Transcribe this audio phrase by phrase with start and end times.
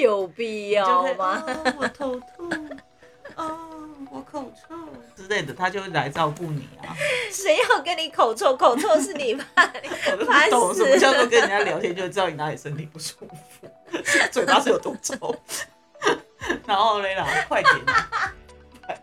[0.00, 1.44] 有必要吗？
[1.46, 2.78] 哦、我头痛，
[3.36, 4.74] 哦，我口臭
[5.16, 6.96] 之类的，他就会来照顾你啊。
[7.32, 8.56] 谁要跟你口臭？
[8.56, 9.44] 口臭是你吧？
[10.10, 13.68] 我都烦不懂死什么叫做了跟人家聊天就知道你哪里身体不舒服，
[14.30, 15.34] 嘴巴是有多臭。
[16.66, 19.00] 然后嘞啦，快点快点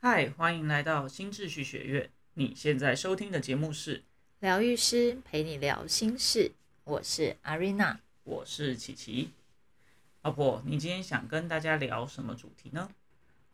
[0.00, 2.10] 嗨，欢迎来到新秩序学院。
[2.34, 4.04] 你现在收听的节目是，
[4.40, 6.52] 疗愈师陪你聊心事，
[6.84, 7.98] 我是阿瑞娜。
[8.22, 9.30] 我是琪琪。
[10.20, 12.90] 老婆，你今天想跟大家聊什么主题呢？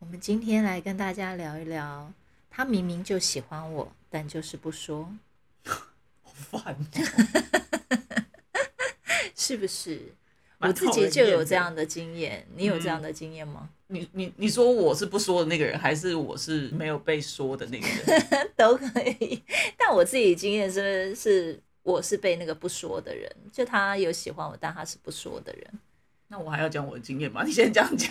[0.00, 2.12] 我们今天来跟大家聊一聊，
[2.50, 5.16] 他明明就喜欢我，但就是不说，
[5.64, 8.24] 好烦哦、
[9.36, 10.12] 是不是？
[10.58, 13.70] 我自己就有这样的经验，你有这样的经验吗？
[13.92, 18.50] 你你你说我是不说的那个人，还是我是没有被说的那个人？
[18.56, 19.42] 都可以。
[19.76, 25.80] 但我自己经验是是，我是被那个不说的人，就他有喜欢我，但他是不说的人。
[26.28, 27.42] 那我还要讲我的经验吗？
[27.46, 28.10] 你先这样讲。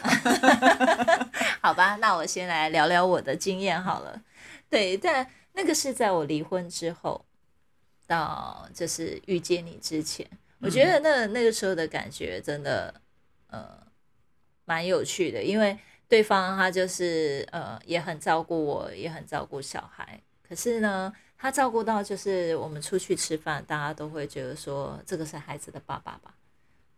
[1.60, 4.22] 好吧，那我先来聊聊我的经验好了。
[4.70, 7.26] 对，但那个是在我离婚之后，
[8.06, 12.94] 到就是遇见你之前，我觉得那那个时候的感觉真的
[13.48, 13.81] 呃
[14.72, 15.78] 蛮有趣的，因为
[16.08, 20.18] 对方他就是呃也很照顾我，也很照顾小孩。
[20.48, 26.34] 可是呢，他照顾到就是我们出去吃饭，大家都会觉得说这个是孩子的爸爸吧。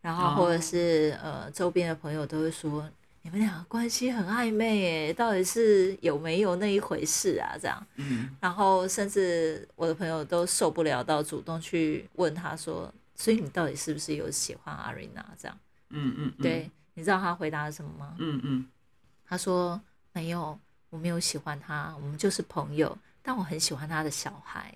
[0.01, 2.87] 然后或者是、呃周边的朋友都会说
[3.21, 7.55] 你们两个关系很暧昧耶，到底是有没有那一回事啊？
[7.61, 15.25] 这样，嗯，然后甚至我的朋友都受不了，到主动去问他说，所以你到底是不是有喜欢阿瑞娜？
[15.39, 15.57] 这样，
[15.91, 18.15] 嗯嗯，嗯对，，你知道他回答了什么吗？
[18.19, 18.67] 嗯嗯，
[19.25, 24.73] 他说没有，我没有喜欢他，我们就是朋友，但我很喜欢他的小孩。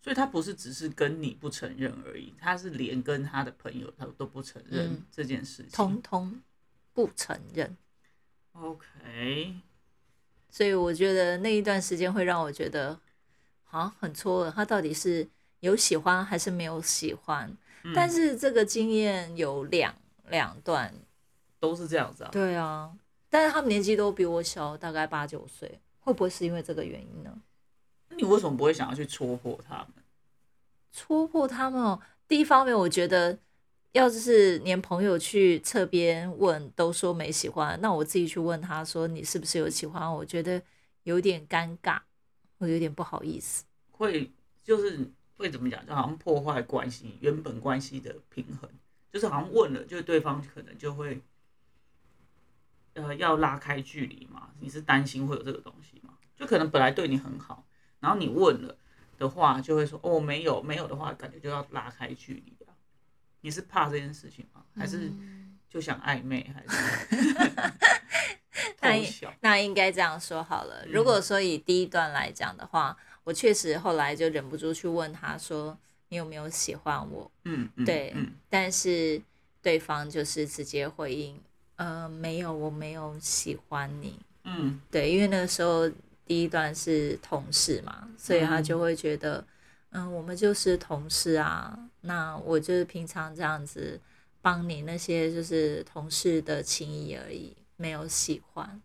[0.00, 5.70] 所以他不是只是跟你不承认而已，他是连跟他的朋友他都不承认嗯这件事情。
[5.72, 6.42] 通通
[6.92, 7.74] 不承认。
[8.52, 9.54] OK，
[10.50, 13.00] 所以我觉得那一段时间会让我觉得，
[13.62, 15.26] 好像很错愕，他到底是
[15.60, 17.50] 有喜欢还是没有喜欢？
[17.82, 19.94] 嗯但是这个经验有两
[20.28, 20.94] 两段，
[21.64, 22.30] 都是这样子啊。
[22.30, 22.92] 对啊，
[23.28, 27.36] 但是他们年纪都比我小，大概八九岁，会不会是因为这个原因呢？
[28.08, 30.04] 那你为什么不会想要去戳破他们？
[30.92, 33.38] 戳破他们哦，第一方面我觉得。
[33.94, 40.12] 要是连朋友去侧边问都说没喜欢，那我自己去问他说你是不是有喜欢？
[40.12, 40.60] 我觉得
[41.04, 42.00] 有点尴尬，
[42.58, 43.62] 我有点不好意思。
[43.92, 44.32] 会
[44.64, 45.86] 就是会怎么讲？
[45.86, 48.68] 就好像破坏关系原本关系的平衡，
[49.12, 51.20] 就是好像问了，就是对方可能就会
[52.94, 54.48] 呃要拉开距离嘛。
[54.60, 56.14] 你是担心会有这个东西吗？
[56.36, 57.64] 就可能本来对你很好，
[58.00, 58.76] 然后你问了
[59.18, 62.74] 的话，就会说哦没有，没有的话，感觉就要拉开距离啊。
[63.42, 64.64] 你是怕这件事情吗？
[64.74, 65.12] 还是
[65.68, 66.50] 就想暧昧？
[66.54, 67.74] 还是
[68.80, 69.12] 那应？
[69.40, 70.84] 那应该这样说好了。
[70.86, 75.78] 如果说以第一段来讲的话，我确实后来就忍不住去问他说
[76.08, 79.20] ：“你有没有喜欢我嗯，嗯对嗯，？”但是
[79.62, 81.40] 对方就是直接回应
[81.76, 84.18] ：“呃，没有，我没有喜欢你。
[84.44, 85.88] 嗯”对，因为那个时候
[86.26, 89.44] 第一段是同事嘛，所以他就会觉得，
[89.90, 91.78] 嗯，我们就是同事啊。
[92.02, 93.98] 那我就是平常这样子
[94.42, 98.80] 帮你那些就是同事的情谊而已，没有喜欢。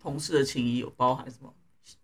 [0.00, 1.52] 同事的情谊有包含什么？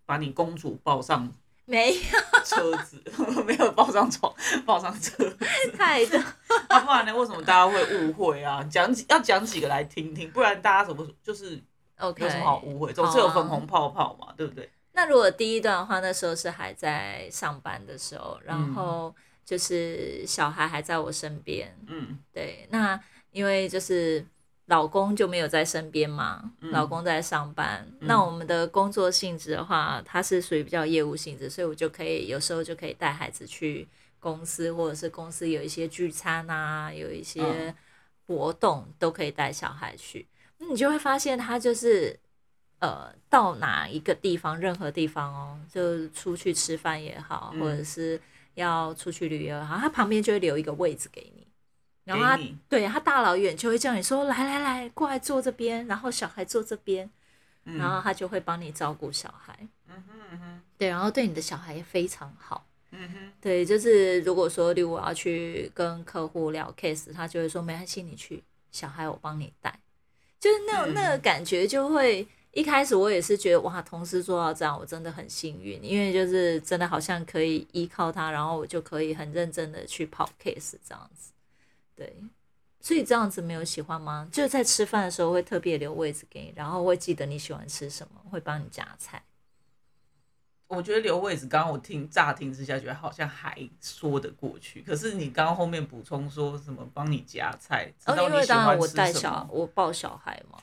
[0.05, 1.31] 把你公主抱上
[1.69, 2.99] 没有车子，
[3.45, 4.33] 没有抱上床，
[4.65, 5.37] 抱上车子。
[5.77, 6.17] 太多，
[6.67, 7.15] 啊，不然呢？
[7.15, 8.63] 为什么大家会误会啊？
[8.69, 11.61] 讲几要讲几个来听听，不然大家怎么就是
[11.99, 12.91] OK，有什么好误会？
[12.91, 14.67] 总是有粉红泡泡嘛，对不对？
[14.93, 19.13] 那如果第一段的话，那时候是还在上班的时候，然后
[19.45, 22.99] 就是小孩还在我身边，嗯对，那
[23.31, 24.25] 因为就是
[24.69, 27.85] 老公就没有在身边嘛，嗯老公在上班。
[27.99, 33.87] 那我们的工作性质的话，它是属于比较业务性质，所以我就可以有时候就可以带孩子去
[34.19, 37.75] 公司，或者是公司有一些聚餐啊，有一些嗯
[38.25, 40.25] 活动都可以带小孩去。
[40.57, 42.19] 那你就会发现他就是。
[42.81, 48.17] 呃，到哪一个地方，任何地方哦，就出去吃饭也好，嗯或者是
[48.53, 51.45] 要出去旅游也好，他旁边就会留一个位置给你，
[52.03, 57.09] 然后他对他大老远就会叫你说来来来，过来坐这边，然后小孩坐这边，
[57.65, 57.77] 嗯。
[57.77, 59.55] 然后他就会帮你照顾小孩，
[59.87, 60.61] 嗯哼嗯哼。
[60.77, 62.65] 对，然后对你的小孩也非常好。
[62.91, 69.79] 嗯哼，对，就是如果说例如我要去跟客户聊 case，他就会说没关系，你去，小孩我帮你带，
[70.39, 81.31] 就是那种、那个感觉就会一开始我也是觉得哇，同事做到这样，我真的很幸运，因为就是真的好像可以依靠他，然后我就可以很认真的去跑 case 这样子。
[81.99, 82.15] 对，
[82.79, 84.25] 所以这样子没有喜欢吗？
[84.31, 89.21] 就是在吃饭的时候会特别留位置给你，然后会记得你喜欢吃什么，会帮你夹菜。
[90.67, 94.81] 我觉得留位置，刚刚我听乍听之下，觉得好像还说得过去。
[94.81, 100.57] 可是你刚刚后面补充说什么帮你夹菜，哦，因为当然我带小小我抱小孩嘛，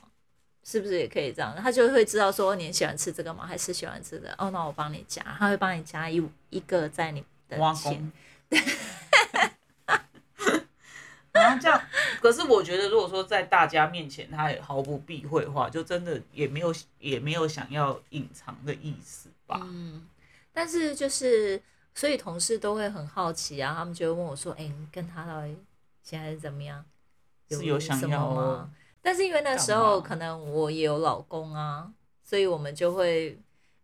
[0.63, 1.55] 是不是也可以这样？
[1.61, 3.45] 他就会知道说你喜欢吃这个吗？
[3.45, 4.33] 还是喜欢吃的？
[4.39, 8.11] 哦，那我帮你夹，他会帮你夹一一个在你的前。
[11.33, 11.79] 然后这样，
[12.19, 19.59] 可是我觉得如果说在大家面前他也毫不避讳的话，就真的也没有也没有想要隐藏的意思吧。
[19.63, 20.07] 嗯，
[20.51, 21.61] 但是就是，
[21.93, 25.55] 所以同事都会很好奇啊，他们就会问我说：“哎，跟他到底
[26.03, 26.83] 现在是怎么样？
[27.49, 28.69] 是有想要吗？”
[29.01, 31.91] 但是因为那时候可能我也有老公啊，
[32.23, 33.37] 所以我们就会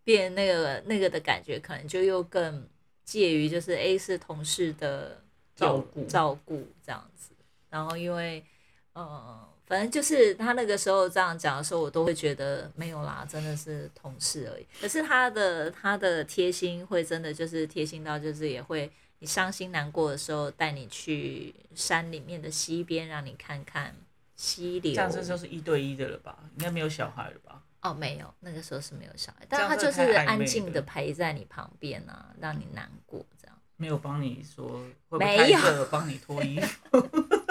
[0.03, 2.67] 变那个那个的感觉，可能就又更
[3.05, 5.21] 介于就是 A 是同事的
[5.55, 7.29] 照顾照顾这样子，
[7.73, 8.45] 然后因为
[8.93, 9.49] 呃。
[9.65, 14.67] 反正就是他那个时候这样讲的时候，我都会觉得没有啦，真的是同事而已。
[14.79, 23.95] 可是他的他的贴心会真的就是贴心到就是也会你伤心难过的时候带你去山里面的溪边，让你看看
[24.35, 24.93] 溪流。
[24.93, 26.37] 这样这就是一对一的了吧？
[26.57, 27.63] 应该没有小孩了吧？
[27.81, 33.57] 哦，没有，那个时候是没有小孩，但他就是安静的陪在你旁边啊，让你难过这样。
[33.77, 37.01] 没有帮你说，没有帮你脱衣服。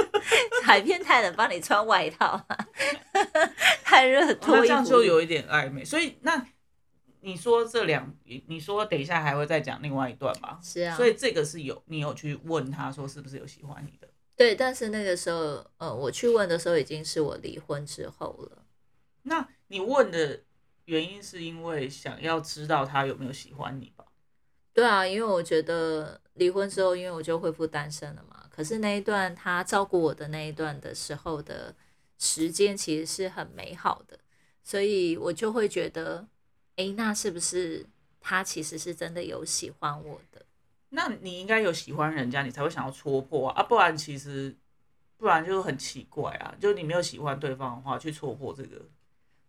[0.73, 2.43] 海边太冷，帮你穿外套。
[3.85, 4.67] 太热脱衣服。
[4.67, 5.85] 这样就有一点暧昧。
[5.85, 6.43] 所以那
[7.21, 8.11] 你说这两，
[8.47, 10.59] 你说等一下还会再讲另外一段吧？
[10.63, 10.97] 是啊。
[10.97, 14.09] 所以这个是有你有去问他说是不是有喜欢你的？
[14.35, 18.65] 对，但是那个时候，呃，我去问的时候已经是我离婚之后了。
[19.25, 20.41] 那你问的
[20.87, 24.07] 原因是因为想要知道他有没有喜欢你吧？
[24.73, 28.42] 对啊，因为我觉得离婚之后，因为我就恢复单身了嘛。
[28.55, 31.75] 可是那一段他照顾我的那一段的时候的
[32.19, 34.19] 时间，其实是很美好的，
[34.63, 36.27] 所以我就会觉得，
[36.77, 37.87] 哎，那是不是
[38.21, 40.45] 他其实是真的有喜欢我的？
[40.91, 44.55] 那你应该有喜欢人家，你才会想要戳破啊，不然其实
[45.17, 48.85] 不然就很奇怪啊，就你没有喜欢对方的话，去戳破这个。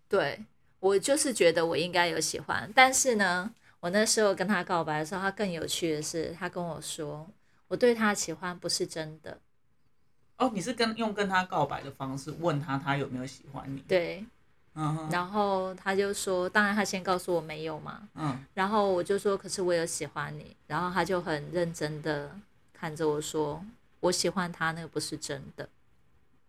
[0.07, 0.45] 对
[0.79, 7.29] 我就是觉得我应该有喜欢，但是呢，我那时候跟他告白的时候，他更有趣的是，他跟我说。
[7.73, 9.35] 我对他喜欢不是真的，
[10.37, 13.79] 哦，你是跟用跟他告白的方式问他，他有没有喜欢你？
[13.87, 14.23] 对，
[14.75, 22.39] 嗯，然后他就说，当然他先告诉我没有嘛，嗯，然后我就说，可是我有喜欢你，然后他就很认真的
[22.71, 23.65] 看着我说，
[24.01, 25.67] 我喜欢他那个不是真的，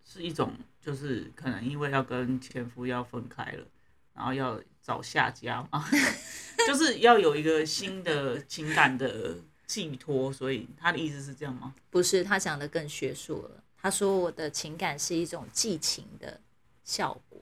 [0.04, 3.64] 是一种就是可能因为要跟前夫要分开了，
[4.12, 5.88] 然后要找下家嘛，
[6.68, 9.38] 就是要有一个新的情感的。
[9.66, 11.74] 寄托，所以他的意思是这样吗？
[11.90, 13.62] 不是，他讲的更学术了。
[13.76, 16.40] 他说我的情感是一种寄情的
[16.84, 17.40] 效果。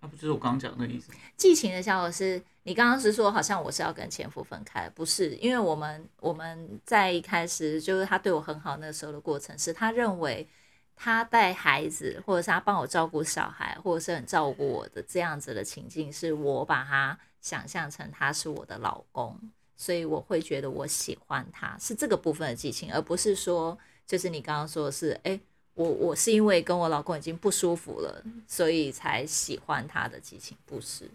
[0.00, 1.10] 那不就是我刚刚讲的意思？
[1.36, 5.34] 寄情的效果是你刚刚是说，好像我是要跟前夫分开，不是？
[5.36, 10.46] 因为我们我们在一开始就是他对我很好那时候的过程，是他认为
[10.94, 19.38] 他带孩子，或者是他帮我照顾小孩，或者是很照顾我的这样子的情境，是我把他想象成他是我的老公。
[19.76, 25.38] 所以我会觉得我喜欢他是这个部分的激情，而不是说就是你刚刚说的是，哎，
[25.74, 31.10] 我我是因为跟我老公已经不舒服了，所以才喜欢他的激情，不是。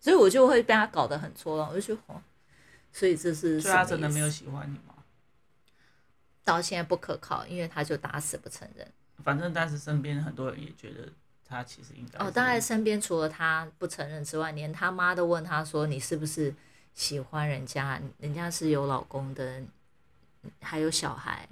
[0.00, 2.22] 所以我就会被他搞得很错乱，我就觉得，
[2.92, 3.60] 所以这是。
[3.60, 4.94] 所以他真的没有喜欢你吗？
[6.42, 8.90] 到现在不可靠，因为他就打死不承认。
[9.22, 11.12] 反正当时身边很多人也觉得
[11.46, 12.18] 他其实应该。
[12.18, 16.52] 哦，当然身边除了他不承认之外，连他妈都问他说：“你是不是？”
[17.00, 19.62] 喜欢人家，人家是有老公的，
[20.60, 21.48] 还有小孩，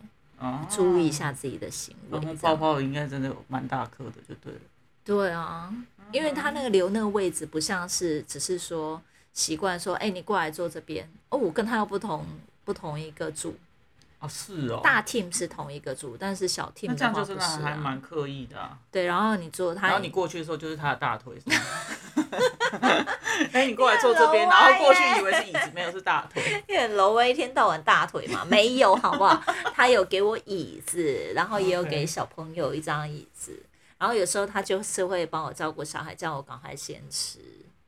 [0.69, 2.21] 注意一下自己的行为。
[2.23, 4.61] 那泡泡应该真的有蛮大颗的，就对了。
[5.03, 5.75] 对啊，
[6.13, 9.01] 因为他那个留那个位置，不像是只是说
[9.33, 11.11] 习惯说，哎，你过来坐这边。
[11.31, 12.27] 哦，我跟他又不同，
[12.67, 13.57] 不同一个组。
[14.21, 14.81] 哦，是哦。
[14.83, 18.57] 大 team 是同一个组，但是小 team 这样就真的还蛮刻意的。
[18.91, 21.35] 对，然后你坐他，然后你过去的时候就是他的大腿。
[23.53, 26.65] 哎，你过来坐这边，然后过去以为是椅子，没有是大腿。
[26.69, 29.41] 因为楼威一天到晚大腿嘛，没有好不好？
[29.73, 33.63] 他有给我椅子，然后也有给小朋友一张椅子，
[33.97, 37.39] 然后有时候他就是会帮我照顾小孩，叫我赶快先吃。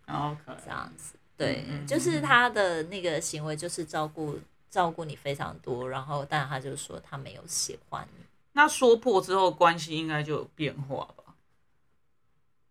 [0.06, 4.38] OK，这样子，对，就是他的那个行为就是照顾。
[4.70, 8.24] 照顾你非常多，然后，但他就说他没有喜欢你。
[8.52, 11.34] 那说破之后，关系应该就有变化吧？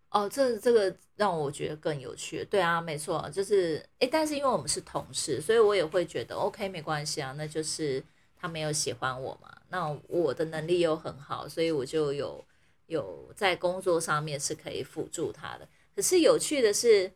[0.09, 2.43] 哦，这这个让我觉得更有趣。
[2.45, 8.03] 对啊，没错，就是哎，但是因为我们是同事，所以我也会觉得 OK，没关系啊，那就是
[8.35, 9.55] 他没有喜欢我嘛。
[9.69, 12.43] 那我的能力又很好，所以我就有
[12.87, 15.67] 有在工作上面是可以辅助他的。
[15.95, 17.11] 可是有趣的是，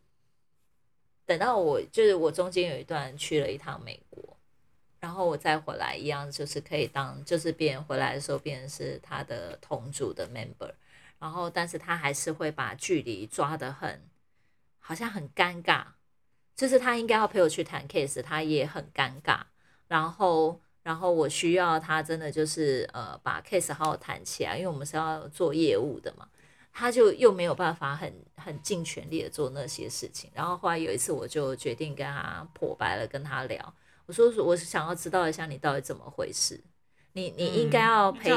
[1.26, 4.38] 等到我就是我中间有一段去了一趟美国，
[5.04, 10.72] 然后我再回来，一样就是可以当就是别人回来的时候，变成是他的同组的 member。
[11.20, 14.02] 然后，但是他还是会把距离抓得很，
[14.80, 15.84] 好像很尴尬。
[16.56, 19.42] 就是他应该要陪我去谈 case，他也很尴尬。
[19.90, 26.30] 然后，然后我需要他真的就是呃把 case 好好谈起来，因为我们是要做业务的嘛。
[26.72, 30.32] 他就又没有办法很很尽全力的做那些事情。
[30.34, 33.74] 然后后来有一次，我就决定跟他破白了，跟他聊。
[34.06, 36.60] 我说，我是想要知道一下你到底怎么回事。
[37.16, 38.32] 你你应该要陪，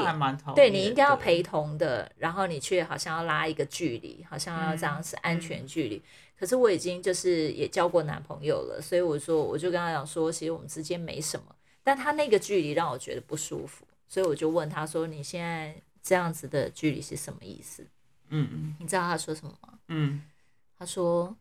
[0.55, 6.03] 对你应该要陪同的，然后你却好像要拉一个距离，好像要这样是安全距离。
[6.39, 17.83] 可是我已经就是也交过男朋友了，所以我说我就跟他讲说，其实我们之间没什么，但他那个距离让我觉得不舒服，所以我就问他说：“你现在这样子的距离是什么意思？”
[18.29, 19.79] 嗯嗯，你知道他说什么吗？
[19.89, 20.23] 嗯，
[20.79, 21.35] 他说：“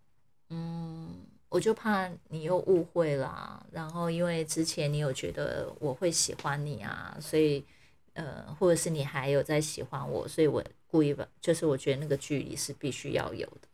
[0.50, 7.63] 嗯。”我就怕你又误会啦，然后因为之前你有觉得我会喜欢你啊，所以
[8.12, 13.69] 呃，或者是你还有在喜欢我，所以我故意把，就是我觉得那个距离是必须要有的。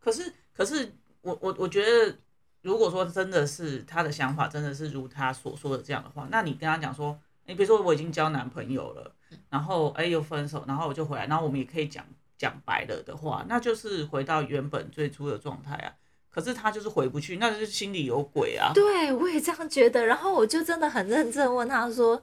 [0.00, 2.16] 可是，可是我我我觉得，
[2.62, 9.14] 如果说真的是他的想法真的是如他所说的这样的话，那你跟他讲说，你比如说我已经交男朋友了，
[9.50, 12.02] 然后哎又分手，然后我就回来，然后我们也可以讲
[12.38, 15.94] 讲白了的话，那就是回到原本最初的状态啊。
[16.34, 18.72] 可是他就是回不去，那就是心里有鬼啊！
[18.74, 20.04] 对，我也这样觉得。
[20.04, 22.20] 然后我就真的很认真问他说：“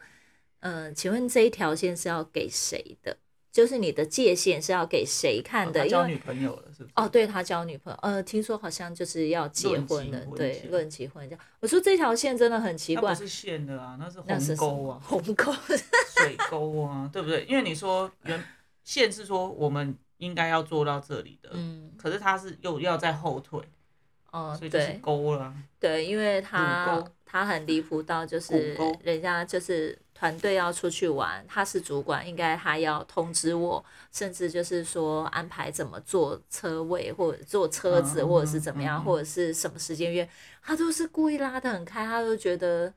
[0.60, 3.16] 嗯，请问这一条线是要给谁的？
[3.54, 6.94] 就是你的界限是要给谁看的？”交女朋友了是不是？
[6.96, 11.46] 哦，对他交女朋友，呃，听说好像就是要结婚了，对，论结婚这样。
[11.62, 17.46] 我说这条线真的很奇怪，不是线的啊，那是鸿沟啊， 鸿沟、水沟啊，对不对？
[17.46, 18.44] 因为你说原
[18.84, 23.62] 线是说我们应该要做到这里的，嗯，可是他是又要在后退。
[24.32, 25.54] 哦，对，勾了。
[25.80, 40.28] 对，因为他他很离谱到就是人家就是团队要出去玩，他是主管，应该他要通知我，甚至就是说安排怎么坐车位或者坐车子或者是怎么样，或者是什么时间约，
[40.62, 42.94] 他都是故意拉得很开，他都觉得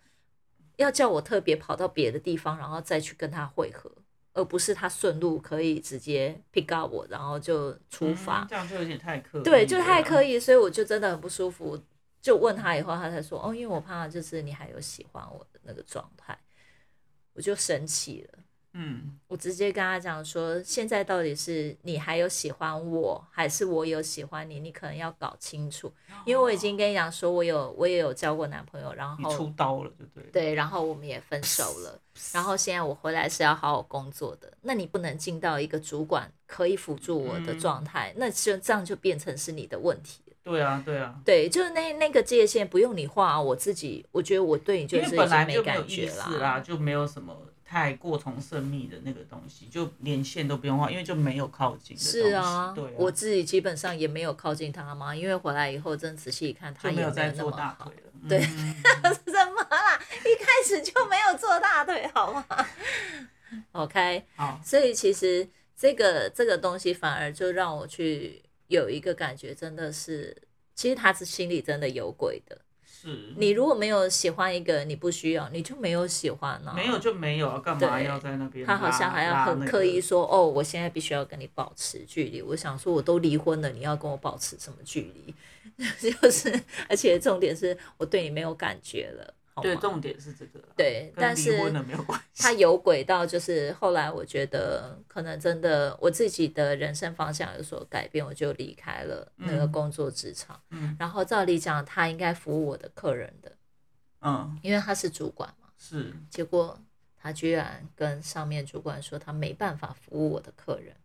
[0.76, 3.90] 要叫我特别跑到别的地方，然后再去跟他会合。
[4.34, 9.42] 而不是他顺路可以直接 pick up 我，然后就出发，这样就有点太刻意。
[9.42, 11.82] 对，就太刻意，所以我就真的很不舒服。
[12.20, 16.38] 就问他以后，他才说：“哦，因为我怕就是你还有喜欢我的那个状态。”
[17.34, 18.43] 我就生气了。
[18.76, 24.58] 嗯，我直接跟他讲说，现在到底是你还有喜欢我，还是我有喜欢你？
[24.58, 25.92] 你可能要搞清楚，
[26.26, 30.30] 因为我已经跟你讲说，我有我也有交过男朋友，然后出刀了，对对？
[30.32, 32.00] 对，然后我们也分手了，
[32.32, 40.20] 然后现在我回来是要好好工作的，那你不能进到一个主管可以辅助我的状态，那就这样就变成是你的问题。
[40.42, 45.10] 对啊，对啊，对，就是那那个界限不用你画，我自己我觉得我对你就是
[45.46, 47.40] 没有意思啦，就没有什么。
[47.64, 51.96] 太过从甚密的那个东西，就连线都不用画，因为就没有靠近。
[51.96, 58.12] 是啊，对，我自己基本上也没有靠近他嘛，因为回来以后真仔细一看，他也没有在做大腿了。
[58.28, 59.98] 对， 什么啦？
[60.24, 62.46] 一开始就没有做大腿，好吗？
[63.72, 64.60] OK，好。
[64.64, 70.36] 所以其实这个这个东西反而就让我去有一个感觉，真的是，
[70.74, 72.60] 其实他是心里真的有鬼的。
[73.36, 76.72] 你如果没有喜欢一个，你不需要，你就没有喜欢了。
[76.74, 78.66] 没有就没有，干嘛要在那边？
[78.66, 82.40] 他好像还要很刻意说，哦，我现在必须要跟你保持距离。
[82.40, 85.34] 我想说，我都离婚了，你要跟我保持什么距离？
[86.10, 89.34] 就是，而且重点是我对你没有感觉了。
[89.62, 90.60] 对，重点是这个。
[90.76, 91.72] 对，但是
[92.36, 100.60] 他有轨道，就是后来我觉得可能真的我自己的人生方向有所改变，我就离开了那个工作职场。
[100.70, 100.96] 嗯。
[100.98, 103.52] 然后照理讲，他应该服务我的客人的。
[104.22, 104.58] 嗯。
[104.60, 105.68] 因为他是主管嘛。
[105.78, 106.12] 是。
[106.28, 106.76] 结果
[107.16, 110.96] 他居然跟上面主管说他没办法服务我的客人，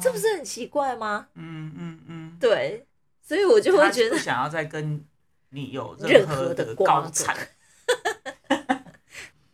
[0.00, 1.26] 这不是很奇怪吗？
[1.34, 2.36] 嗯嗯嗯。
[2.38, 2.86] 对，
[3.20, 5.04] 所以我就会觉得想要再跟
[5.48, 7.36] 你有任何的高产。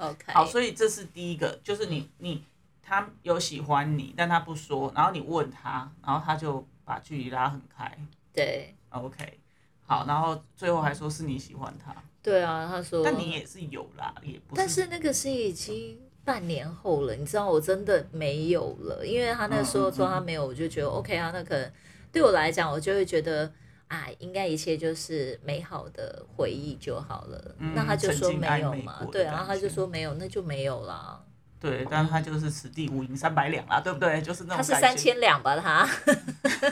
[0.03, 2.45] OK，好，所以这是第一个，就是你你
[2.83, 7.97] 他有喜欢你，但他不说，然后你问他，然后他就把距离拉很开。
[8.33, 9.39] 对，OK，
[9.87, 11.95] 好，然后最后还说是你喜欢他。
[12.21, 13.05] 对啊，他说。
[13.05, 14.57] 但你也是有啦，也不。
[14.57, 21.73] 但是那个是已经半年后了，你知道我真的没有了，因为他那时候说他没有，我就觉得 OK 啊，那可能
[22.11, 23.53] 对我来讲，我就会觉得。
[23.93, 27.55] 啊，应该一切就是美好的回忆就好了。
[27.59, 31.23] 嗯那他就说没有嘛对，然后他就觉说没有，那就没有啦。
[31.61, 34.23] 对，但是他就是此地无银三百两啦，对不对？
[34.23, 34.97] 就是那种他是三。
[34.97, 35.87] 千两吧，他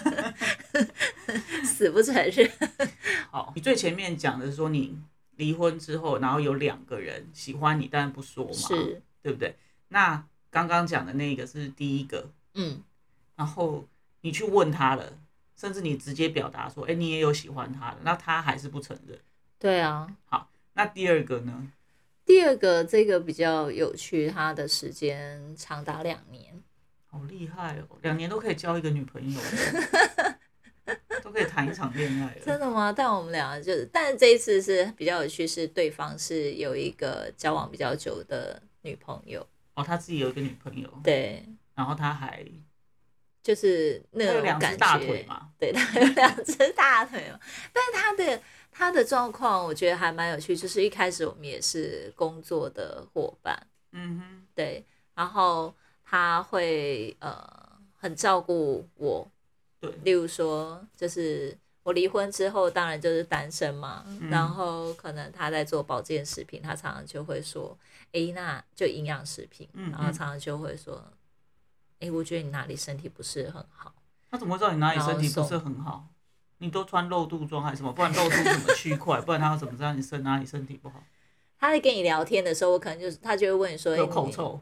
[1.63, 2.51] 死不承认。
[3.31, 4.99] 好，你最前面讲的是说你
[5.37, 9.55] 离婚之后，然后有两个人喜欢你，但是不说嘛，是，对不对？
[9.89, 12.83] 那刚刚讲的那个是第一个，嗯，
[13.37, 13.85] 然后
[14.23, 15.13] 你去问他了，
[15.61, 19.19] 甚至你直接表达说，哎，你也有喜欢他的，那他还是不承认。
[19.59, 20.11] 对啊。
[20.25, 21.71] 好那第二个呢？
[22.25, 26.63] 第二个这个比较有趣，他的时间长达两年。
[27.09, 29.39] 好厉害哦，两年都可以交一个女朋友，
[31.23, 32.41] 都可以谈一场恋爱了。
[32.41, 32.91] 真的吗？
[32.91, 42.47] 但我们俩就是，但是这一次是比较有趣，是对方是有一个交往比较久的女朋友，哦，他自己有一个女朋友，对，然后他还
[43.43, 47.41] 就是那种感觉腿嘛，对，他有两只大腿嘛。
[47.73, 50.57] 但是他的他的状况，我觉得还蛮有趣。
[50.57, 57.43] 就是一开始我们也是工作的伙伴，嗯哼，对，然后他会呃
[57.97, 59.27] 很照顾我，
[59.81, 67.77] 对，例如说，就是我离婚之后，当然就是单身嘛，嗯然后可能他在做保健食品，他常常就会说，
[68.13, 71.03] 诶，那就营养食品，然后常常就会说，
[72.01, 73.95] 诶，我觉得你哪里身体不是很好。
[74.31, 76.07] 他怎么会知道你哪里身体不是很好？
[76.59, 77.93] 你都穿露肚装还是什么？
[77.93, 79.21] 不然露肚怎么区块？
[79.21, 81.03] 不然他要怎么知道你身哪里身体不好？
[81.59, 84.61] 他在跟你聊天的时候，我可能就是他就会问你说，有口臭，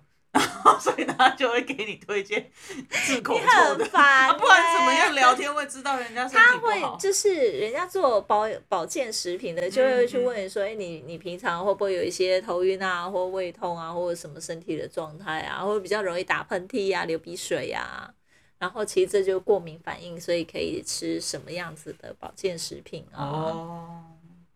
[0.78, 2.50] 所以他就会给你推荐
[2.90, 3.84] 治口你臭的。
[3.84, 6.98] 很烦、啊不然怎么欸样聊天会知道人家身他会？
[6.98, 18.12] 就是人家做保保健食品的，就会去问你说，哎、你你平常会不会有一些头晕啊，或胃痛啊，或者什么身体的状态啊，或者比较容易打喷嚏呀、流鼻水呀、
[18.58, 23.24] 然后其实这就是过敏反应，所以可以吃什么样子的保健食品啊？
[23.24, 24.00] 哦，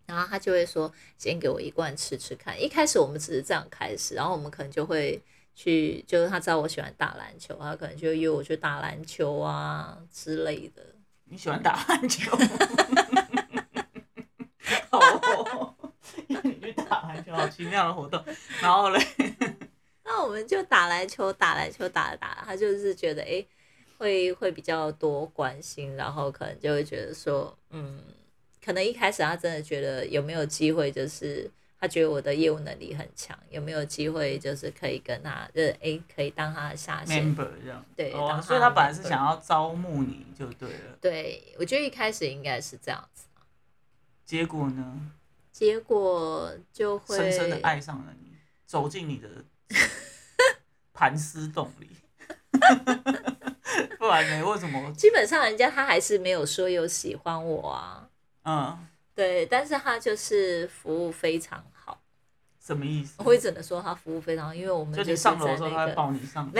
[0.07, 2.61] 然后他就会说，先给我一罐吃吃看。
[2.61, 5.21] 一开始我们只是这样开始，然后我们可能就会
[5.54, 10.83] 去，就是他知道我喜欢打篮球，他可能就约我去打篮球啊之类的。
[11.24, 12.37] 你喜欢打篮球？
[14.90, 15.74] 好哦，
[16.27, 18.22] 你去打篮球，好奇妙的活动。
[18.61, 19.00] 然后嘞，
[20.05, 23.48] 那我们就打篮球，打篮球，打着打，他就是觉得哎、诶
[23.98, 28.03] 会会比较多关心，然后可能就会觉得说，嗯，
[28.62, 31.50] 可能一开始他真的觉得有没有机会，就是
[31.83, 37.35] 他觉得我的业务能力很强，有没有机会就是可以跟他，就是哎、诶可以当他的下线。
[37.35, 43.25] member 这样，哦，对当所以他本来是想要招募你就对了，对，我觉得一开始应该是这样子，
[44.25, 45.11] 结果呢，
[45.51, 49.29] 结果就会深深的爱上了你，走进你的
[50.95, 51.88] 盘丝洞里，
[53.99, 54.47] 不然呢？
[54.49, 54.92] 为什么？
[54.92, 58.09] 基本上人家他还是没有说有喜欢我啊，
[58.45, 62.01] 嗯，对，但是他就是服务非常好。
[62.59, 63.14] 什么意思？
[63.25, 66.51] 我也只能说他服务非常好，因为我们就你是上楼的时候，他会抱你上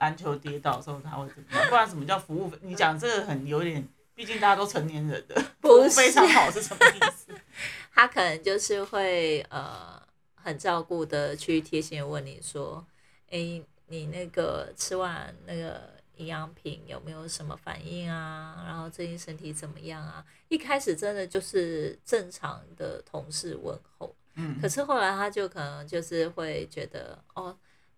[0.00, 1.68] 篮球跌倒的时候，他会怎么样？
[1.68, 2.50] 不然什么叫服务？
[2.62, 7.32] 你讲这个很有点，毕竟大家都成年人的， 服务非常好是什么意思？
[7.94, 10.02] 他可能就是会呃
[10.34, 12.84] 很照顾的去贴心的问你说，
[13.30, 18.64] 哎，你那个吃完那个营养品有没有什么反应啊？
[18.66, 20.24] 然后最近身体怎么样啊？
[20.48, 27.56] 一开始真的就是正常的同事问候，嗯可是后来他就可能就是会觉得哦，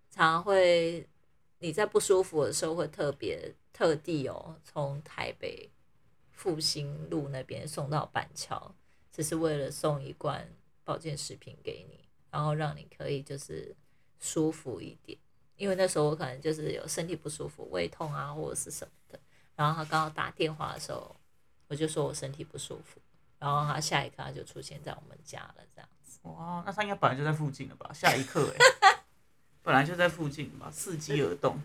[0.09, 1.07] 常常会
[1.59, 5.69] 你在不舒服的时候会特别特地哦从台北
[6.31, 8.75] 复兴路那边送到板桥，
[9.11, 10.49] 只是为了送一罐
[10.83, 13.75] 保健食品给你，然后让你可以就是
[14.19, 15.17] 舒服一点。
[15.59, 19.19] 因为那时候我可能就是有身体不舒服，胃痛啊或者是什么的，
[19.55, 21.13] 然后他刚好打电话的时候，
[21.67, 22.99] 我就说我身体不舒服，
[23.37, 26.17] 然后他下一刻他就出现在我们家了，这样子。
[26.23, 27.91] 哇，那他应该本来就在附近了吧？
[27.93, 28.98] 下一刻哎、
[29.69, 31.55] 本来就在附近吧，伺机而动。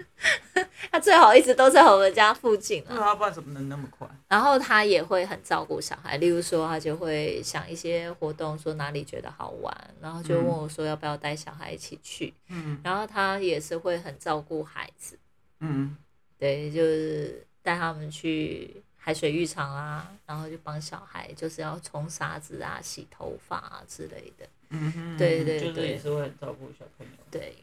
[0.92, 4.06] 他最好一直都在我们家附近啊，对啊，不然怎么能那么快？
[4.28, 12.78] 然后他也会很照顾小孩，例如说他就会想一些活动，说哪里觉得好玩，然后就问我说要不要带小孩一起去，嗯。
[12.84, 15.18] 然后他也是会很照顾孩子，
[15.60, 15.96] 嗯，
[16.38, 25.72] 对，就是带他们去海水浴场啊，然后就帮小孩就是要冲沙子啊、洗头发啊之类的，嗯哼，对对对。
[25.72, 27.12] 就是也是会很照顾小朋友。
[27.30, 27.56] 对，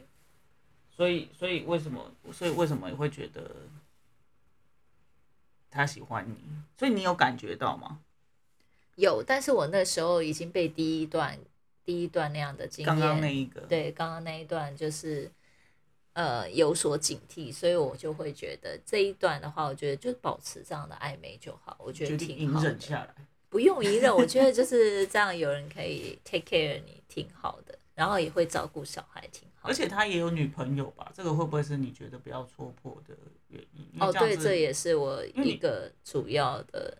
[0.95, 2.11] 所以，所以为什么？
[2.31, 3.55] 所以为什么你会觉得
[5.69, 6.35] 他喜欢你？
[6.77, 7.99] 所以你有感觉到吗？
[8.95, 11.39] 有，但是我那时候已经被第一段
[11.83, 15.31] 第一段那样的经验，刚刚那一个，对，刚刚那一段就是
[16.13, 22.79] 呃有所警惕，所以我就会觉得这一段的话，我觉得就保持这样的暧昧就好，我觉得挺好的忍。
[22.79, 23.15] 下来。
[23.49, 29.50] 不用隐忍，我觉得就是这样，有人可以 take care 你，挺好的，然后也会照顾小孩，挺。
[29.61, 31.11] 而且他也有女朋友吧？
[31.13, 33.15] 这个会不会是你觉得不要戳破的
[33.47, 33.87] 原因？
[33.93, 36.97] 因哦，对，这也是我一个主要的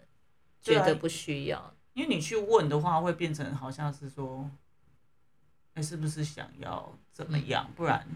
[0.62, 1.74] 觉得不需要。
[1.94, 4.50] 因为你去问的话，会变成好像是说，
[5.74, 7.70] 哎、是不是想要怎么样？
[7.76, 8.08] 不然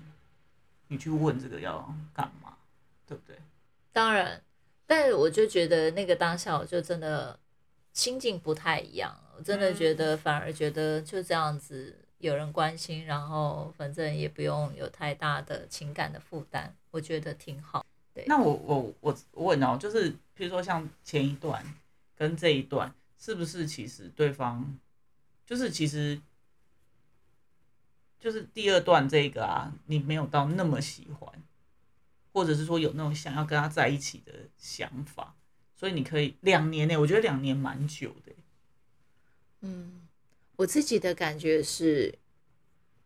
[0.87, 2.55] 你去问这个要干嘛？
[3.07, 3.37] 对不对？
[3.91, 4.41] 当然，
[4.85, 7.39] 但我就觉得那个当下，我就真的
[7.93, 9.19] 心境不太一样。
[9.37, 17.85] 我真的觉得，反而觉得就这样子有人关心，然后反正也不用有太大的情感的负担，我觉得挺好。
[18.13, 21.63] 对那我我我我问哦，就是譬如说像前一段
[22.15, 24.79] 跟这一段，是不是其实对方
[25.45, 26.19] 就是其实
[28.19, 31.43] 就是第二段这个啊，你没有到那么喜欢，
[32.31, 35.35] 或者是说有那种想要跟他在一起的想法，
[35.75, 38.37] 所以你可以两年内、我觉得两年蛮久的欸、
[39.61, 40.04] 嗯，
[40.57, 42.13] 我自己的感觉是，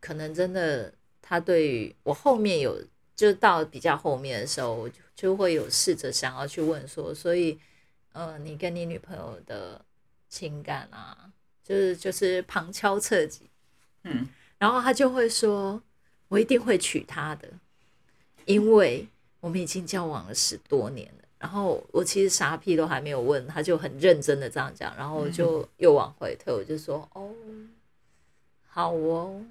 [0.00, 2.82] 可能真的他对于我后面有，
[3.16, 7.58] 就到比较后面的时候，我就就会有试着想要去问说，所以
[8.12, 9.84] 呃，你跟你女朋友的
[10.28, 11.30] 情感啊，
[11.62, 13.50] 就是就是旁敲侧击，
[14.04, 14.26] 嗯，
[14.58, 15.82] 然后他就会说，
[16.28, 17.48] 我一定会娶她的，
[18.46, 19.06] 因为
[19.40, 21.19] 我们已经交往了十多年了。
[21.40, 27.30] 然后我其实啥屁都还没有问，他就很认真的这样讲，然后我就又往回退，我就说哦，
[28.68, 29.42] 好哦，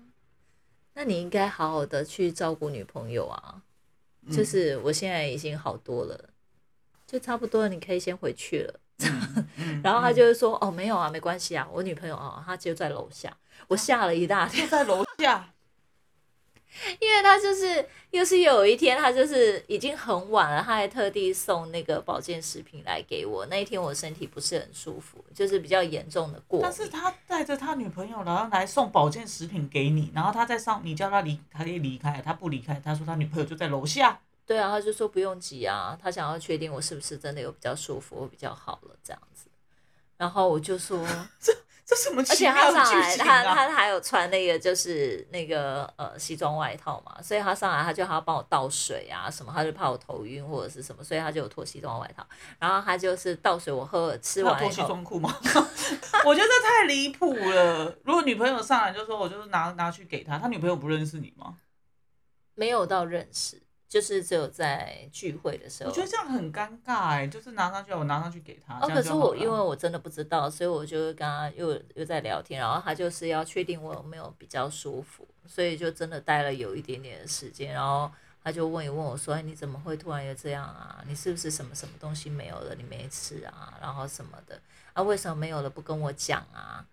[0.93, 3.61] 那你应该好好的去照顾女朋友啊，
[4.31, 6.29] 就是我现在已经好多了，
[7.07, 8.79] 就差不多了，你可以先回去了。
[9.55, 13.35] 嗯 然后他就会说哦，没有啊，没关系啊，我女朋友啊，她就在楼下，
[13.67, 14.67] 我吓了一大跳。
[14.67, 15.53] 在楼下，
[16.99, 23.45] 因为他就是又是有一天，他就是已经很晚了，他还特地送那个保健食品来给我。
[23.47, 26.63] 那一天我身体不是很舒服，就是比较严重的过敏。
[26.63, 34.21] 但是他带着他女朋友，然后来送保健食品给你，然后他在上，你叫他离，他可以离开，他不离开，他说他女朋友就在楼下。
[34.45, 39.47] 对啊，他就说不用急啊，他想要确定我是不是真的有比较舒服，我比较好了这样子。
[40.17, 41.05] 然后我就说，
[41.89, 43.17] 这什么而且他上来？
[43.17, 52.23] 他他还有穿那个就是那个呃西装外套嘛，所以他上来他就还要帮我倒水啊什么，他就怕我头晕或者是什么，所以他就有脱西装外套，
[52.59, 55.35] 然后他就是倒水我喝了，吃他有脱西装裤吗？
[56.25, 57.85] 我觉得这太离谱了。
[58.03, 61.57] 如果女朋友上来就说我就是拿拿去给他，他女朋友不认识你吗？
[62.53, 65.89] 没有到认识，就是只有在聚会的时候。
[65.89, 68.75] 我觉得这样很尴尬哎，就是拿上去，我拿上去给他。
[68.79, 78.09] 哦，可是我因为我真的不知道，所以我就跟他又又在聊天，然后他就是要确定我有没有比较舒服，所以就真的待了有一点点的时间，然后
[78.43, 81.03] 他就问一问我说：“哎，你怎么会突然又这样啊？
[81.07, 82.75] 你是不是什么什么东西没有了？
[82.75, 83.73] 你没吃啊？
[83.81, 84.61] 然后什么的
[84.93, 85.01] 啊？
[85.01, 86.85] 为什么没有了不跟我讲啊？”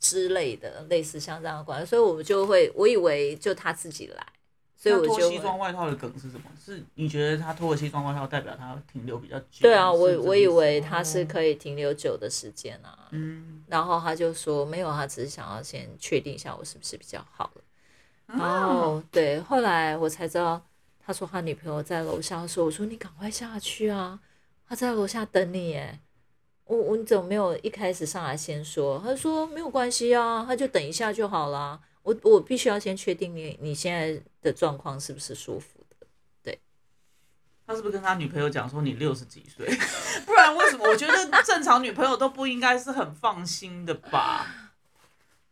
[0.00, 4.24] 之类的，类似像这样的关系，所以我就会，我以为就他自己来，
[4.80, 6.44] 所以我就会西装外套的梗是什么？
[6.64, 9.62] 是你觉得他脱了西装外套代表他停留比较久？
[9.62, 17.62] 对啊，我我以为他是哦可以停留久的时间啊，嗯，然后他就说没有，他只是想要先确定一下我是不是比较好了。
[18.26, 20.64] 然啊后对，后来我才知道，
[21.04, 24.20] 他说他女朋友在楼下说，我说你赶快下去啊，
[24.68, 25.98] 他在楼下等你耶。
[26.66, 29.00] 我我你怎么没有一开始上来先说？
[29.02, 31.80] 他说没有关系啊，他就等一下就好啦。
[32.08, 36.06] 我我必须要先确定你你现在的状况是不是舒服的。
[36.42, 36.58] 对
[37.66, 39.66] 他是不是跟他女朋友讲说你六十几岁？
[40.24, 40.88] 不然为什么？
[40.88, 44.72] 我觉得正常女朋友都不应该是很放心的吧？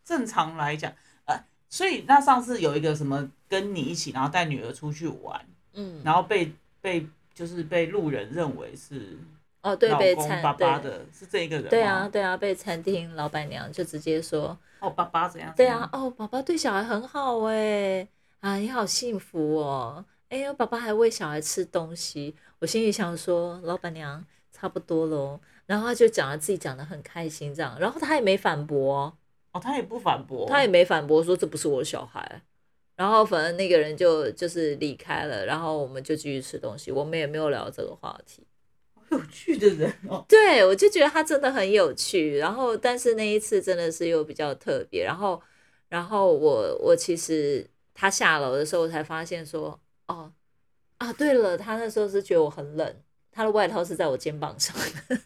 [0.03, 0.91] 正常来讲，
[1.27, 9.19] 呃，所以那上次有一个什么跟你一起，然后带女儿出去玩，嗯，然后被被就是被路人认为是
[9.67, 15.53] 哦对，被餐公爸爸对的，是这一个人对啊，对啊，被餐厅老板娘就直接说，哦，爸爸怎样？
[15.57, 18.07] 对啊，，哦，爸爸对小孩很好哎，
[18.39, 29.13] 啊，你好幸福哦，哎呦，爸爸还喂小孩吃东西，我心里想说，老板娘差不多喽，然后他就讲了自己讲的很开心这样，然后他也没反驳哦，
[29.53, 32.41] 哦，他也不反驳，他也没反驳说这不是我的小孩，
[32.95, 38.47] 然后反正那个人就就是离开了，然后我们就继续吃东西，我们也没有聊这个话题。
[39.17, 40.25] 有趣的人哦。
[40.29, 42.37] 对，我就觉得他真的很有趣。
[42.39, 45.05] 然后，但是那一次真的是又比较特别。
[45.05, 45.41] 然后，
[45.89, 50.33] 然后我我其实他下楼的时候，我才发现说，哦
[50.99, 52.97] 啊，对了，他那时候是觉得我很冷，
[53.31, 54.75] 他的外套是在我肩膀上
[55.09, 55.19] 的。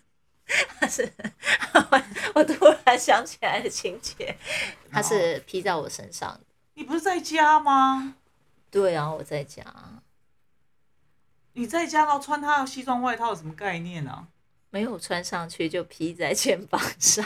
[0.81, 1.09] 他是，
[2.35, 4.35] 我突然想起来的情节，
[4.91, 6.41] 他是披在我身上的。
[6.75, 8.17] 你不是在家吗？
[8.71, 9.65] 对啊，我在家。
[11.61, 14.27] 你在家然后穿他的西装外套有什么概念啊？
[14.71, 17.23] 没有穿上去就披在肩膀上，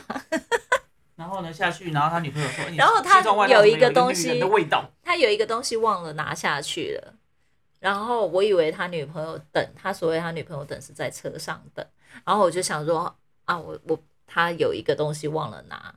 [1.14, 7.14] 然后呢下去，然后他女朋友说，哎然后他有一个东西的味道，他有一个东西忘了拿下去了，
[7.78, 11.86] 然后我以为他女朋友等，他所谓他女朋友等是在车上等，
[12.24, 15.94] 然后我就想说啊，我我他有一个东西忘了拿，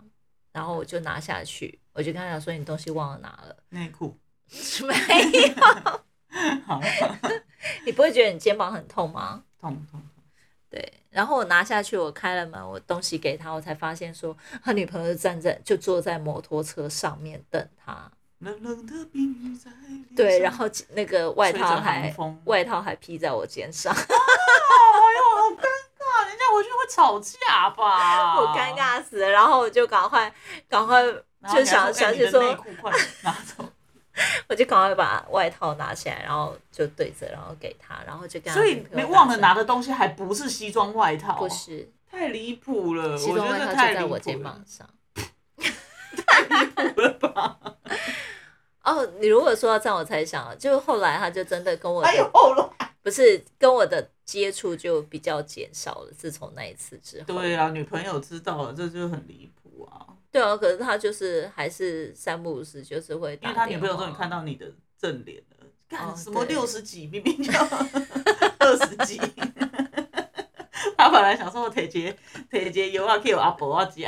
[0.51, 4.15] 然后我就拿下去，我就跟他讲说你东西忘了拿了，内裤。
[4.87, 6.01] 没有，
[6.65, 6.81] 好，
[7.85, 9.43] 你不会觉得你肩膀很痛吗？
[9.59, 10.01] 痛痛。
[10.69, 22.13] 对，然后我拿下去，我开了门，我东西给他，我才发现说他女朋友站在就坐在摩托车上面等他，冷冷的冰雨在脸对，然后那个外套还
[22.45, 24.05] 外套还披在我肩上， 哎呦，
[25.41, 25.63] 好尴
[25.97, 28.35] 尬，人家回去会吵架吧？
[28.39, 28.67] 我尴。
[28.77, 30.31] 尬死了，然后我就赶快
[30.69, 31.01] 赶快
[31.51, 32.55] 就想想起说。
[34.49, 43.17] 我就赶快把外套拿起来，然后就对着，然后给他，然后就跟他所以女朋友没忘了拿的东西还不是西装外套，不，是太离谱了。
[43.17, 44.87] 西装外套就在我肩膀上。
[46.25, 47.59] 太离谱了吧？
[48.83, 52.67] 哦，你如果说到这样，我才想，就后来他就真的跟我的、还有后来。
[53.03, 57.25] 不是跟我的接触就比较减少了，自从那一次之后。
[57.25, 59.66] 对啊，女朋友知道了，这就很离谱啊。
[60.31, 64.65] 对啊，可是他就是还是三不五时就是会因打为他女朋友终于看到你的
[64.99, 67.51] 正脸了，干哦什么六十几，明明就
[68.59, 69.19] 二十几。
[70.97, 72.17] 他本来想说摕一个
[72.51, 73.95] 摕一个药啊去互阿婆啊食，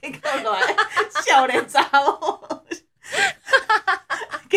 [0.00, 0.74] 结果来
[1.26, 2.64] 少年查某，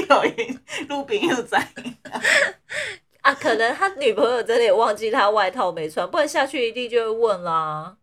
[0.08, 1.56] 叫因女朋友知。
[3.22, 7.98] 啊，可能他女朋友真的也忘记他外套没穿，不然下去一定就会问啦。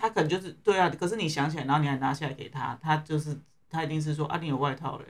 [0.00, 5.04] 他可能就是对啊，可是你想起来，然后你还拿下来给他，他就是他一定是说啊，你有外套嘞。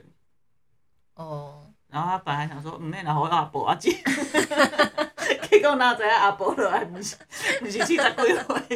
[1.15, 3.91] 哦，然后他本来想说，毋免啦，互阿婆阿姐，
[5.49, 7.15] 结果哪知影阿婆落来，毋是
[7.61, 8.21] 毋是七十几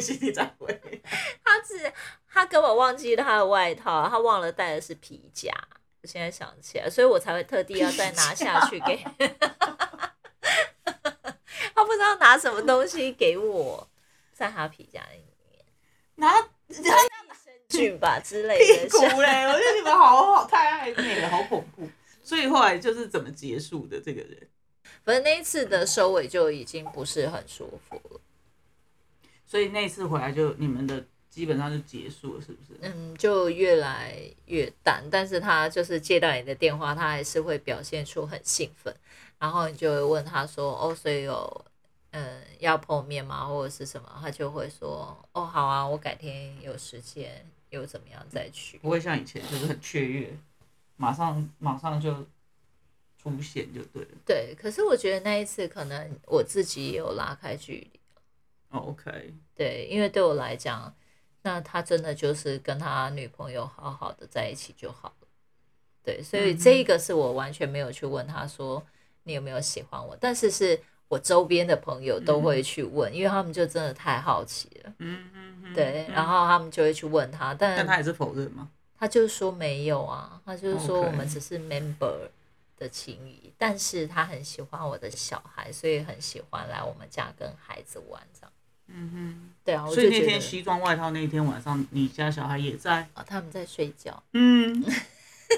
[0.00, 1.02] 是二十岁。
[1.44, 1.92] 他只
[2.28, 5.50] 他根本忘记他的外套，他忘了带的是皮夹。
[6.02, 8.96] 我现在想起来，所以我才会特地要再拿下去给。
[11.74, 13.88] 他不知道拿什么东西给我，
[14.32, 15.24] 在他皮夹里
[16.16, 16.28] 面，
[16.82, 17.00] 然后
[17.68, 18.90] 菌吧之类屁的。
[18.90, 21.88] 股嘞，我觉得你们好好太暧昧了，好恐怖。
[22.22, 24.48] 所以后来就是怎么结束的这个人，
[25.04, 28.20] 反正那一次的收尾就已经不是很舒服了。
[29.46, 32.78] 所以那一次回来就你们的基本上就结束了，是不是？
[32.80, 38.92] 嗯，就越来越淡，但是他就是接到你的电话，他还是会表现出很兴奋，
[39.38, 41.64] 然后你就会问他说：“哦，所以有
[42.18, 43.46] 嗯要碰面吗？
[43.46, 48.78] 或者是什么？”他就会说：“哦，好啊，我改天有时间，又怎么样再去。
[48.78, 50.34] 不会像以前就是很雀跃，
[50.96, 52.26] 马上马上就
[53.18, 58.00] 出现就对了。”对，可是我觉得那一次可能我自己也有拉开距离，
[58.70, 60.94] 哦 OK，对，因为对我来讲，
[61.42, 65.28] 那他真的就是跟他女朋友好好的在一起就好了。
[66.02, 68.82] 对，所以这一个是我完全没有去问他说
[69.24, 74.92] 你有没有喜欢我，但是是我周边的朋友都会去问，因为他们就真的太好奇了。
[74.98, 78.68] 嗯嗯嗯，对，嗯然后他们就会去问他，但但他也是否认吗？
[78.98, 82.28] 他就说没有啊，他就是说我们只是 member
[82.76, 88.52] 的情谊，但是他很喜欢我的小孩，所以很喜欢来我们家跟孩子玩这样。
[88.88, 93.08] 嗯哼对啊，我所以那天就觉得西装外套那一天晚上，你家小孩也在。
[93.14, 94.22] 哦，他们在睡觉。
[94.32, 94.84] 嗯，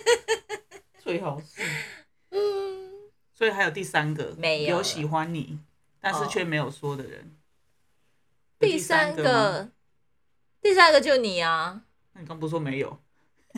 [0.98, 1.62] 最好是。
[2.30, 2.38] 嗯，
[3.38, 5.60] 所以还有第三个，没有有喜欢你，
[6.00, 7.30] 但是哦却没有说的人。
[8.58, 9.68] 有第三个吗，个，
[10.60, 11.80] 第三个就你啊，
[12.14, 12.98] 那你刚不是说没有？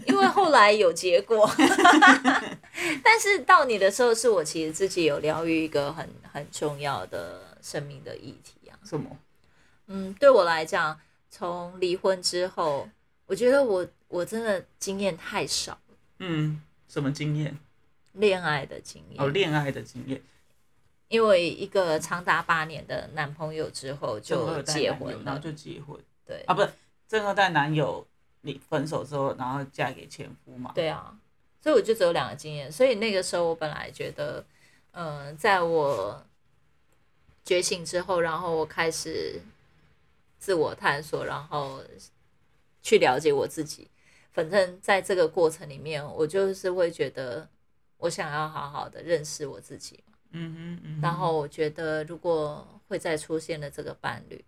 [0.07, 1.51] 因为后来有结果，
[3.03, 8.77] 但是到你的时候，是我其实自己有疗愈一个很很重要的生命的议题啊。
[8.85, 9.17] 什么？
[9.87, 12.87] 嗯，对我来讲，从离婚之后，
[13.25, 17.59] 我觉得我我真的经验太少了，嗯，什么经验？
[18.13, 19.23] 恋爱的经验。
[19.23, 20.21] 哦，恋爱的经验。
[21.09, 26.71] 因为一个长达八年的男朋友之后就结婚了，就结婚对啊，不是
[27.09, 28.07] 正二代男友，
[28.43, 30.71] 你分手之后，然后嫁给前夫嘛？
[30.73, 31.19] 对啊，
[31.61, 34.45] 所以我就只有两个经验，所以那个时候我本来觉得，
[34.93, 36.25] 嗯、在我
[37.45, 39.43] 觉醒之后，然后我开始
[40.39, 41.83] 自我探索，然后
[42.83, 43.89] 去了解我自己。
[44.33, 47.49] 反正在这个过程里面，我就是会觉得，
[48.01, 50.19] 我想要好好的认识我自己嘛。
[50.33, 51.01] 嗯哼嗯哼。
[51.01, 54.45] 然后我觉得，如果会再出现的这个伴侣，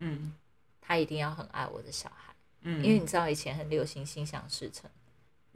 [0.00, 0.32] 嗯
[0.80, 4.90] 他一定要很爱我的小孩，嗯，因为你知道以前很流行心想事成。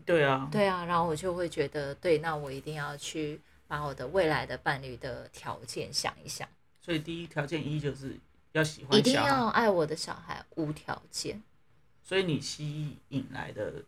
[0.04, 6.48] 对啊，对啊，然后我就会觉得，对，那我一定要去把我的未来的伴侣的条件想一想，
[6.80, 8.18] 所以第一条件一就是
[8.52, 11.40] 要喜欢一定，要爱我的小孩，无条件。
[12.02, 13.84] 所以你吸引来的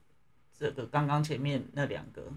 [0.56, 2.32] 这个刚刚前面那两个哦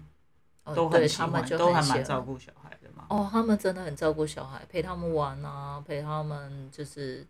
[0.74, 1.82] 都对很喜欢，都还。
[1.82, 3.06] 蛮照顾小孩的嘛。
[3.08, 7.26] 哦，他们真的很照顾小孩，陪他们玩啊，陪他们就是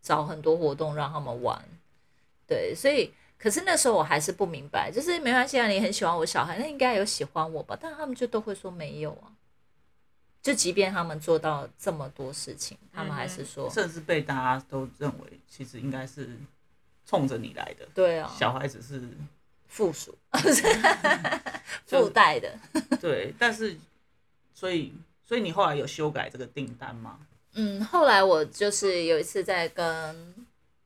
[0.00, 1.62] 找很多活动让他们玩。
[2.46, 7.76] 对，所以可是那时候我还是不明白，就是没关系啊，你很喜欢我小孩，那应该有喜欢我吧？
[7.80, 9.32] 但他们就都会说没有啊。
[10.42, 16.36] 就即便他们做到这么多事情，他们还是说，甚至被大家都认为其实应该是
[17.06, 19.08] 冲着你来的，对啊，小孩只是
[19.72, 20.14] 附属
[21.88, 22.54] 附带的。
[23.00, 23.74] 对，但是
[24.52, 24.92] 所以
[25.24, 27.18] 所以你后来有修改这个订单吗？
[27.54, 30.34] 嗯，后来我就是有一次在跟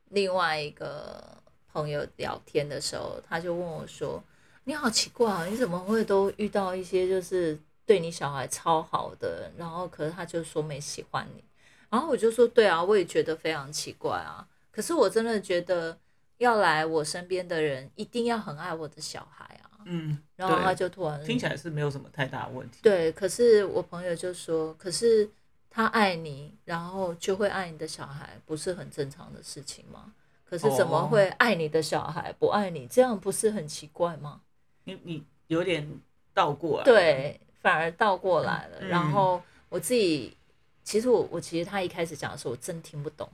[0.09, 1.37] 另外一个
[1.73, 4.23] 朋友聊天的时候，他就问我说
[4.63, 11.43] ：“你好奇怪啊，你怎么会都遇到一些就是对你小孩超好的人，然后可是他就说没喜欢你？”
[11.91, 14.47] 然后我就说：“对啊，我也觉得非常奇怪啊。
[14.71, 15.97] 可是我真的觉得
[16.37, 22.79] 要来我身边的人一定要很爱我的小孩啊。”嗯，然后他就突然听起来是没有什么太大的问题。
[22.81, 25.29] 对，可是我朋友就说，可是
[25.69, 30.13] 他爱你，然后就会爱你的小孩，不是很正常的事情吗？
[30.43, 32.85] 可是怎么哦会爱你的小孩不爱你？
[32.87, 34.41] 这样不是很奇怪吗？
[34.83, 35.89] 你你有点
[36.33, 38.77] 倒过来，，对，反而倒过来了。
[38.81, 40.35] 嗯然后我自己，
[40.83, 43.29] 其实我我其实他一开始讲的时候，我真听不懂，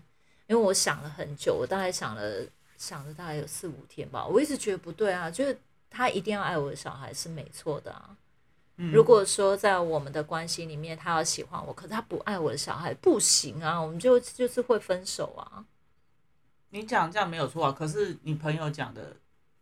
[0.45, 2.45] 因为我想了很久，我大概想了
[2.83, 5.57] 想着大概有四五天吧，我一直觉得不对啊，就是
[5.89, 8.17] 他一定要爱我的小孩是没错的啊。
[8.75, 15.63] 嗯如果说在我们的关系里面，他要喜欢我，可是他不爱我的小孩，不行啊，我们就就是会分手啊。
[16.71, 19.15] 你讲这样没有错啊，可是你朋友讲的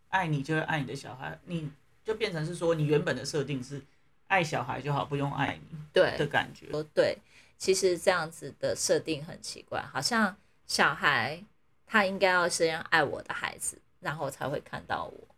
[0.08, 1.70] 爱你就会爱你的小孩，你
[2.02, 3.80] 就变成是说你原本的设定是
[4.26, 6.70] 爱小孩就好，不用爱你对的，感觉。
[6.70, 7.18] 说对，
[7.56, 10.34] 其实这样子的设定很奇怪，好像
[10.66, 11.44] 小孩
[11.92, 15.28] 他应该要先爱我的孩子，然后才会看到我，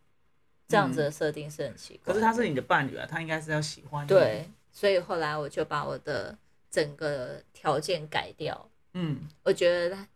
[0.69, 2.15] 这样子的设定是很奇怪。
[2.15, 4.09] 可是他是你的伴侣啊，他应该是要喜欢你。
[4.09, 6.39] 对，，所以后来我就把我的
[6.71, 10.07] 整个条件改掉，嗯我觉得他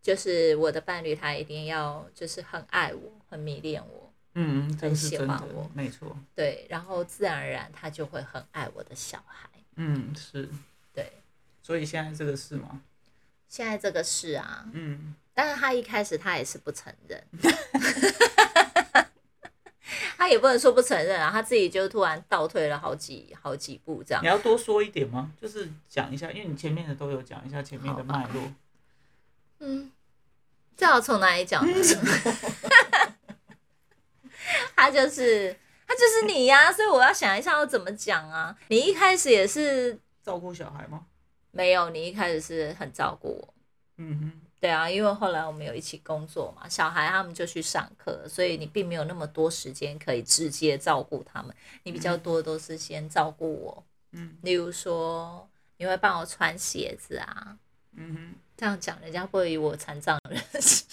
[0.00, 6.16] 就是我的伴侣，他一定要就是很爱我，很迷恋我，嗯，很喜欢我，没错。
[6.32, 10.48] 对，然后自然而然他就会很爱我的小孩，嗯，是，
[10.94, 11.10] 对。
[11.60, 12.80] 所以现在这个是吗？
[13.48, 17.24] 现在这个事啊，嗯，但是他一开始他也是不承认，
[20.18, 24.26] 他也不能说不承认啊，他自己就突然倒退了好几好几步这样你。
[24.26, 25.32] 要多说一点吗？
[25.40, 28.52] 就是讲一下，因为你前面的都有讲一下前面的脉络。
[29.60, 29.90] 嗯，
[30.76, 31.72] 这要从哪里讲呢？
[34.76, 35.56] 他就是
[35.86, 38.56] 他就是你呀、所以我要想一下要怎么讲啊。
[38.68, 41.06] 你一开始也是照顾小孩吗？
[41.58, 43.54] 没有，你一开始是很照顾我。
[43.96, 53.84] 嗯哼，对啊，因为后来我们有一起工作嘛，小孩他们就去上课，所以你并没有那么多时间可以直接照顾他们，你比较多都是先照顾我。
[54.12, 57.58] 嗯例如说，你会帮我穿鞋子啊，
[57.96, 60.84] 嗯哼这样讲人家不会以我残障人士。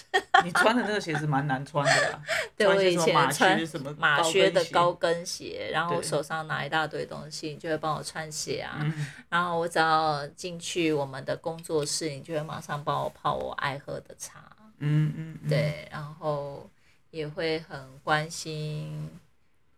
[0.45, 2.21] 哼，你穿的那个鞋子蛮难穿的啦。
[2.58, 8.77] 对我以前穿什么马靴的高跟鞋，然后对手上拿一大堆东西，你就会帮我穿鞋啊。
[8.81, 14.39] 嗯然后我只要进去我们的工作室，你就会马上帮我泡我爱喝的茶。
[14.79, 16.69] 嗯嗯，嗯，对，然后
[17.12, 19.10] 也会很关心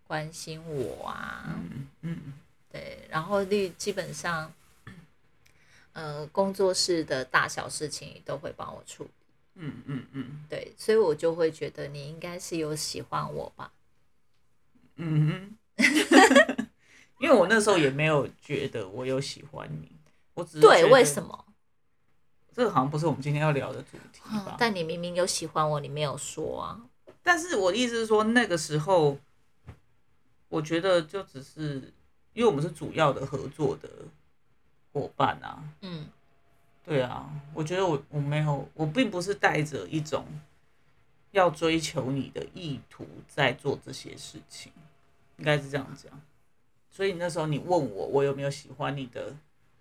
[0.08, 2.34] 关心我啊，嗯嗯
[2.71, 4.51] 对，然后例基本上，
[5.93, 9.10] 呃，工作室的大小事情都会帮我处理，
[9.60, 13.72] 嗯嗯嗯对，所以我就会觉得你应该是有喜欢我吧，
[14.96, 15.58] 嗯哼，
[17.20, 19.91] 因为我那时候也没有觉得我有喜欢你，
[20.36, 21.22] 我只是对，为什？
[21.24, 21.46] 么？
[22.56, 24.56] 这个好像不是我们今天要聊的主题嗯吧？
[24.58, 26.82] 但你明明有喜欢我，你没有说啊，
[27.22, 29.17] 但是我的意思是说，那个时候，
[30.50, 31.93] 我觉得就只是
[32.34, 33.89] 因为我们是主要的合作的
[34.91, 36.08] 伙伴啊，嗯，
[36.88, 40.23] 对啊，我觉得我我没有，我并不是带着一种
[41.32, 44.72] 要追求你的意图在做这些事情，
[45.36, 46.09] 应该是这样讲。
[46.89, 49.36] 所以那时候你问我我有没有喜欢你的，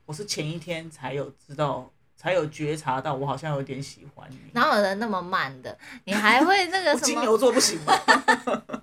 [0.05, 4.39] 我是前一天才有知道，才有觉察到我好像有点喜欢你。
[4.53, 5.79] 哪有人那么慢的？
[6.07, 7.07] 你还会那个 什么？
[7.07, 7.95] 金牛座不行吗？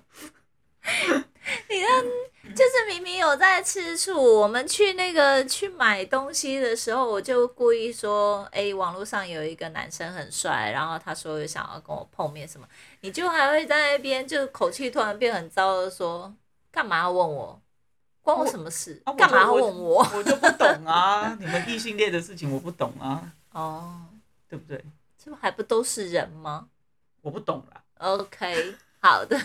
[1.68, 2.02] 你那
[2.54, 4.40] 就是明明有在吃醋。
[4.40, 12.66] 我们去那个去买东西的时候，我就故意说，哎、网络上有一个男生很帅，然后他说有想要跟我碰面什么，
[13.00, 16.32] 你就还会在那边就口气突然变很糟的说，
[16.70, 17.60] 干嘛要问我？
[18.22, 20.06] 关我什么事干嘛要问我？
[20.14, 24.00] 我就不懂啊， 你们异性恋的事情我不懂啊，哦，
[24.48, 24.82] 对不对？
[25.22, 26.68] 这不还不都是人吗
[27.20, 27.82] 我不懂啦。
[27.98, 29.38] ？OK，好的。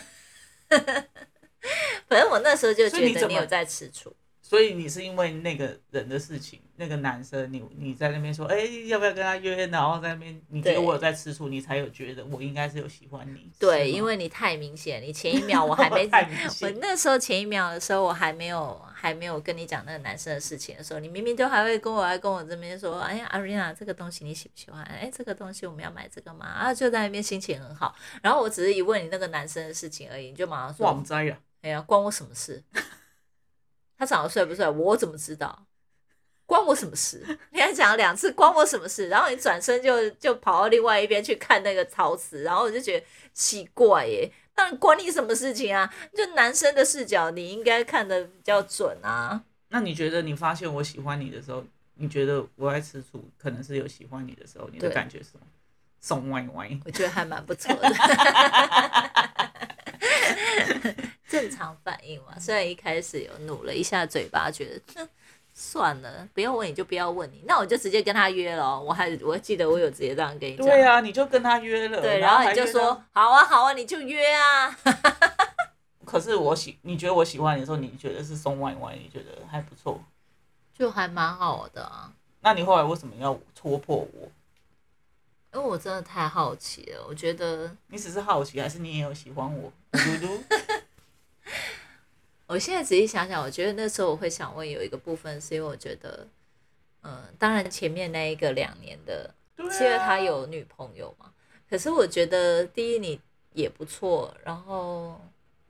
[2.07, 9.68] 反正我那时候就觉得你有在吃醋，所以你是因为那个人的事情，那个男生，你你在那边说，哎、要不要跟他约？
[9.68, 13.51] 然后在那边，你觉得我有在吃醋，你才有觉得我应该是有喜欢你。
[13.60, 16.10] 对，因为你太明显，你前一秒我 还没
[16.62, 24.82] 我那时候前一秒的时候，我还没有还没有跟你讲那个男生的事情的时候，你明明都还会跟我来跟我这边说，哎呀，阿瑞娜，这个东西你喜不喜欢？
[24.84, 26.45] 哎，这个东西我们要买这个吗？
[26.45, 27.93] 啊，就在那边心情很好。
[28.24, 30.88] 然后我只是一问你那个男生的事情而已，你就马上说。
[31.62, 32.64] 哎呀，关我什么事？
[33.97, 35.66] 他长得帅不帅，我怎么知道？
[36.45, 37.22] 关我什么事？
[37.51, 39.07] 你还讲了两次关我什么事？
[39.10, 45.93] 然后你转身就就跑到另外一边去看那个陶瓷，然后我就觉得奇怪耶，当然关你什么事情啊？
[46.16, 49.43] 就男生的视角，你应该看的比较准啊。
[49.68, 51.64] 那你觉得你发现我喜欢你的时候，
[51.95, 55.41] 你觉得我在吃醋，可能是有喜欢你的时候，你的感觉是什么？
[55.99, 56.70] 送歪歪。
[56.86, 57.88] 我觉得还蛮不错的
[61.30, 62.38] 正常反应嘛。
[62.38, 65.10] 虽然一开始有努了一下嘴巴，觉得哼
[65.54, 68.84] 算了，不要问你就不要问你，那我就直接跟他约了哦。
[68.86, 74.78] 我还我记得我有直接这样跟你讲，对啊，你就跟他约了，对，然然后你就说，好啊好啊，你就约啊。
[76.06, 80.04] 可是我喜，你觉得我喜欢你的时候，你觉得是松歪歪，你觉得还不错。
[80.78, 82.12] 就还蛮好的啊，
[82.42, 84.32] 那你后来为什么要戳破我？
[85.52, 89.72] 因为我真的太好奇了，我觉得你只是好奇，还是你也有喜欢我？
[89.92, 90.44] 嘟嘟，
[92.47, 96.28] 我现在仔细想想，我觉得那时候我会想问有一个部分，是因为我觉得，
[97.04, 99.34] 嗯，当然前面那一个两年的，
[99.72, 101.32] 是因为他有女朋友嘛。
[101.70, 103.22] 可是我觉得第一你
[103.54, 105.22] 也不错，然后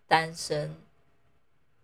[0.07, 0.73] 单身，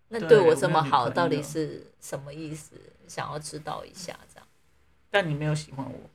[0.08, 2.74] 那对对我这么好，到底是什么意思？
[3.06, 4.48] 想要知道一下这样。
[5.10, 6.10] 但你没有喜欢我。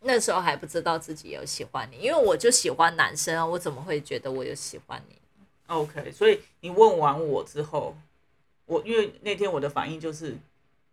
[0.00, 5.17] 那时候还不知道自己有喜欢你，因为我就喜欢男生啊，我怎么会觉得我有喜欢你？
[5.68, 7.96] OK，所以你问完我之后，
[8.66, 10.36] 我因为那天我的反应就是，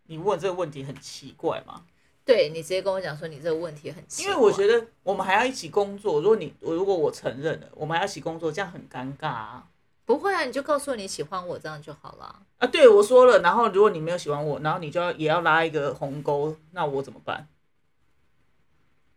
[0.04, 1.84] 你问这个问题很奇怪嘛，
[2.24, 9.68] 对你直接跟我讲说你这个问题很奇怪因，为我觉得我们还要一起工作，如果你我如果我承认了，我们还要一起工作，这样很尴尬啊。
[10.04, 12.42] 不会啊，你就告诉我你喜欢我，这样就好了。
[12.58, 17.48] 啊，对我说了，然后如果你没有喜欢我，然后你就要也要拉一个鸿沟，那我怎么办？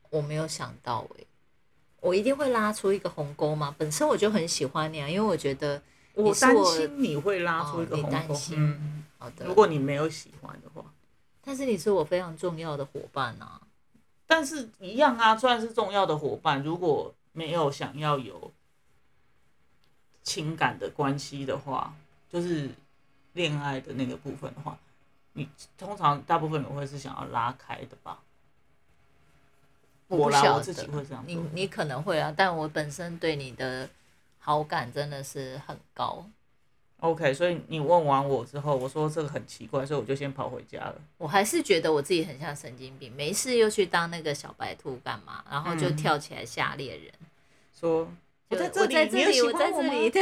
[0.09, 1.27] 我没有想到诶、
[2.01, 3.73] 我一定会拉出一个鸿沟嘛？
[3.77, 5.81] 本身我就很喜欢你啊，因为我觉得
[6.13, 8.17] 我担心你会拉出一个哦你鸿沟。
[8.17, 10.85] 担心嗯，好的，如果你没有喜欢的话，
[11.43, 13.61] 但是你是我非常重要的伙伴啊。
[14.25, 18.51] 但是一样啊，虽然是重要的伙伴，如果没有想要有
[20.23, 21.93] 情感的关系的话，
[22.31, 22.69] 就是
[23.33, 24.77] 恋爱的那个部分的话，
[25.33, 28.19] 你通常大部分人会是想要拉开的吧？
[30.09, 31.23] 我啦，我自己会这样。
[31.25, 33.89] 你你可能会啊，但我本身对你的
[34.37, 36.25] 好感真的是很高。
[37.01, 40.95] OK，所以你问完我之后，我说这个很奇怪，所以我就先跑回家了。
[41.17, 45.41] 我还是觉得我自己很像神经病，没事又去当那个小白兔干嘛？
[45.49, 47.13] 然后就嗯跳起来吓猎人。
[47.79, 48.05] 说
[48.49, 50.21] 我在这里，我在这里，对，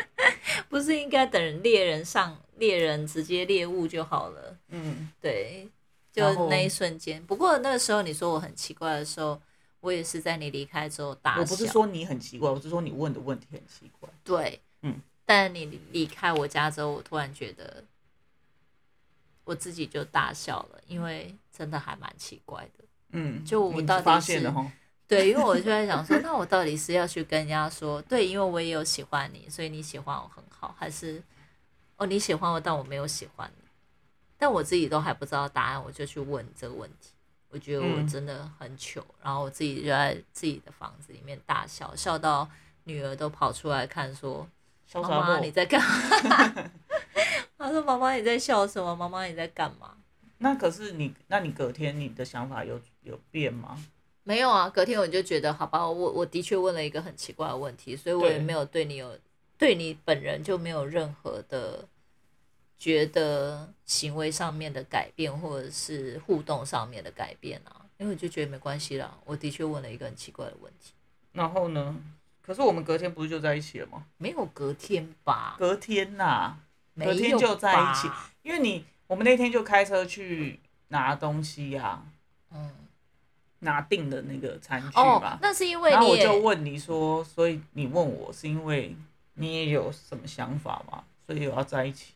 [0.70, 4.56] 不是应该等猎人上猎人直接猎物就好了？
[4.70, 5.68] 嗯，对，
[6.16, 7.22] 就那一瞬间。
[7.26, 9.38] 不过那个时候你说我很奇怪的时候，
[9.80, 11.40] 我也是在你离开之后大笑。
[11.42, 14.08] 我不是说你很奇怪，我是说你问的问题很奇怪。
[14.24, 17.84] 对，嗯，但你离开我家之后，我突然觉得
[19.44, 22.84] 我自己就大笑了，因为真的还蛮奇怪的。
[23.10, 24.72] 嗯，就我到底是发现了哈，
[25.06, 31.22] 对，因为我就在想说，那我到底是要去跟人家说，对，因为我也有喜欢你，所以你喜欢我很好，还是
[31.96, 33.65] 哦你喜欢我，但我没有喜欢你，
[34.38, 37.10] 但我自己都还不知道答案，我就去问这个问题。
[37.48, 42.46] 我觉得我嗯真的很糗，然后我自己就在自己的房子里面大笑，笑到
[42.84, 44.46] 女儿都跑出来看说
[44.94, 46.68] ：“妈妈你在干嘛？”
[47.56, 48.94] 她说：“妈妈你在笑什么？
[48.94, 49.94] 妈妈你在干嘛？”
[50.38, 53.82] 那可是你，那你隔天你的想法有有变吗？
[54.24, 59.16] 没有啊，隔天我就觉得，好吧，我我的确问了一个很奇怪的问题，所以我也没有对你有
[59.56, 61.88] 对你本人就没有任何的
[62.78, 69.16] 觉得行为上面的改变，或者是互动上面的改变啊，因为我就觉得没关系啦。
[69.24, 70.92] 我的确问了一个很奇怪的问题，
[71.32, 71.96] 然后呢？
[72.42, 74.06] 可是我们隔天不是就在一起了吗？
[74.18, 75.56] 没有隔天吧？
[75.58, 76.56] 隔天呐、
[76.94, 82.04] 没隔天有就在一起吧因为你我们那天就开车去拿东西呀、
[82.52, 82.70] 嗯，
[83.58, 85.38] 拿订的那个餐具哦嘛，。
[85.42, 88.94] 那是因为然后我也就问你说，所以你问我是因为
[89.34, 91.02] 你也有什么想法吗？
[91.26, 92.12] 所以有要在一起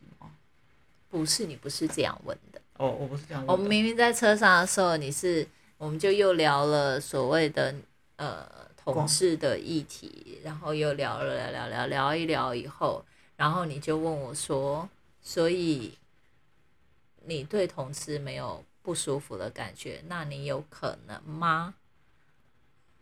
[1.11, 2.61] 不是，你不是这样问的。
[2.77, 3.53] 哦，我不是这样问的。
[3.53, 5.45] 我们明明在车上的时候，你是，
[5.77, 7.75] 我们就又聊了所谓的
[8.15, 8.47] 呃
[8.77, 13.05] 同事的议题，然后又聊了聊聊聊聊一聊以后，
[13.35, 14.89] 然后你就问我说，
[15.21, 15.97] 所以
[17.25, 21.75] 你对同事没有不舒服的感觉，那你有可能吗？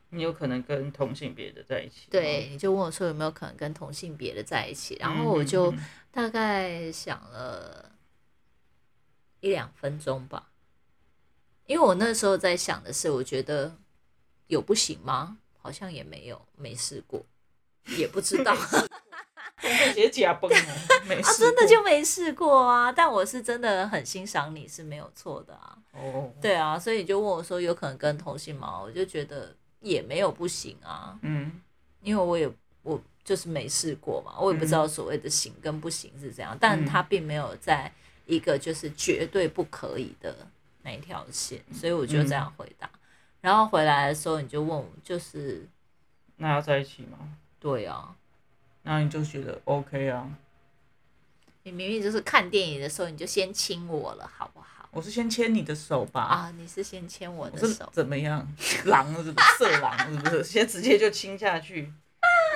[0.10, 2.08] 你有可能跟同性别的在一起？
[2.10, 5.72] 对，你就问我说有没有可能跟同性别的在一起，然后我就
[6.12, 7.89] 大概想了
[9.40, 10.50] 一两分钟吧，
[11.66, 13.76] 因为我那时候在想的是，我觉得
[14.48, 15.38] 有不行吗？
[15.62, 17.26] 好像也没有，没试过，
[17.98, 18.56] 也不知道。
[19.62, 20.76] 同性别假崩啊，
[21.06, 22.92] 没啊，试真的就没试过啊。
[22.92, 28.80] 但我是真的很欣赏你是没有错的啊，哦，对啊，所以你就问我说有可能跟同性吗？
[28.82, 31.62] 我就觉得也没有不行啊，嗯。
[32.02, 32.50] 因为我也
[32.82, 37.94] 我就是没试过嘛，我也不知道所谓的行跟不行是怎样，但他并没有在
[38.30, 40.48] 一个就是绝对不可以的
[40.84, 42.88] 那一条线，所以我就这样回答。
[43.42, 45.68] 然后回来的时候你就问我，就是
[46.38, 47.18] 那要在一起吗？
[47.60, 48.16] 对啊，
[48.84, 50.30] 那你就觉得 OK 啊？
[51.64, 54.88] 你明明就是看电影的时候你就先亲我了，好不好？
[54.92, 56.22] 我是先牵你的手吧。
[56.22, 58.48] 啊，你是先牵我的手，怎么样？
[58.86, 59.48] 狼是不是？
[59.58, 60.44] 色狼是不是？
[60.46, 61.92] 先直接就亲下去，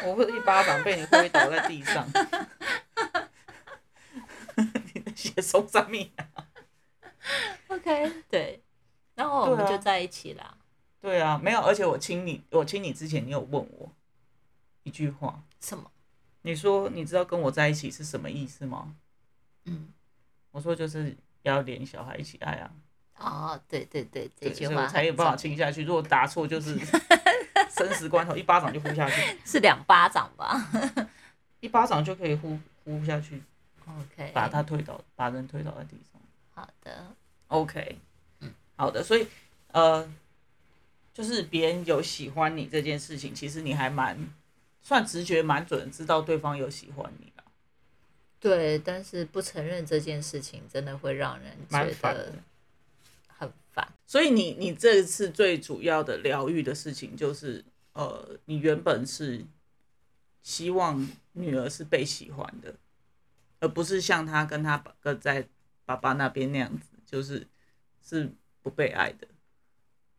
[0.05, 2.07] 我会一巴掌被你挥倒在地上。
[7.67, 8.61] OK，对，
[9.15, 10.57] 然后我们就在一起啦。
[10.99, 13.91] 对啊，没有，而且我亲你，我亲你之前，你有问我
[14.83, 15.91] 一句话，什么？
[16.43, 18.95] 你说你知道跟我在一起是什么意思吗？
[19.65, 19.89] 嗯，
[20.51, 22.71] 我说就是要连小孩一起爱啊，
[23.17, 25.83] 哦，对对对，这句话我才有办法亲下去。
[25.83, 26.77] 如果答错，就是
[27.71, 30.69] 生死关头，一巴掌就呼下去，是两巴掌吧。
[31.61, 33.41] 一巴掌就可以呼呼下去，
[33.87, 36.21] ？OK，把他推倒，把人推倒在地上。
[36.53, 37.15] 好的
[37.47, 37.97] ，OK，
[38.39, 39.27] 嗯，好的，所以
[39.71, 40.07] 呃，
[41.13, 44.17] 就是别人有喜欢你这件事情，其实你还蛮
[44.81, 47.43] 算直觉蛮准，知道对方有喜欢你啦，
[48.39, 52.33] 对，但是不承认这件事情，真的会让人觉得。
[53.35, 53.91] 很烦。
[54.05, 59.43] 所以你你这次最主要的疗愈的事情，就是呃，你原本是
[60.43, 62.75] 希望女儿是被喜欢的，
[63.63, 65.47] 而不是像他跟他爸在
[65.85, 67.47] 爸爸那边那样子，就是
[68.01, 68.29] 是
[68.61, 69.25] 不被爱的。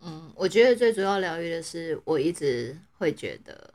[0.01, 3.75] 嗯，我觉得最主要疗愈的是，我一直会觉得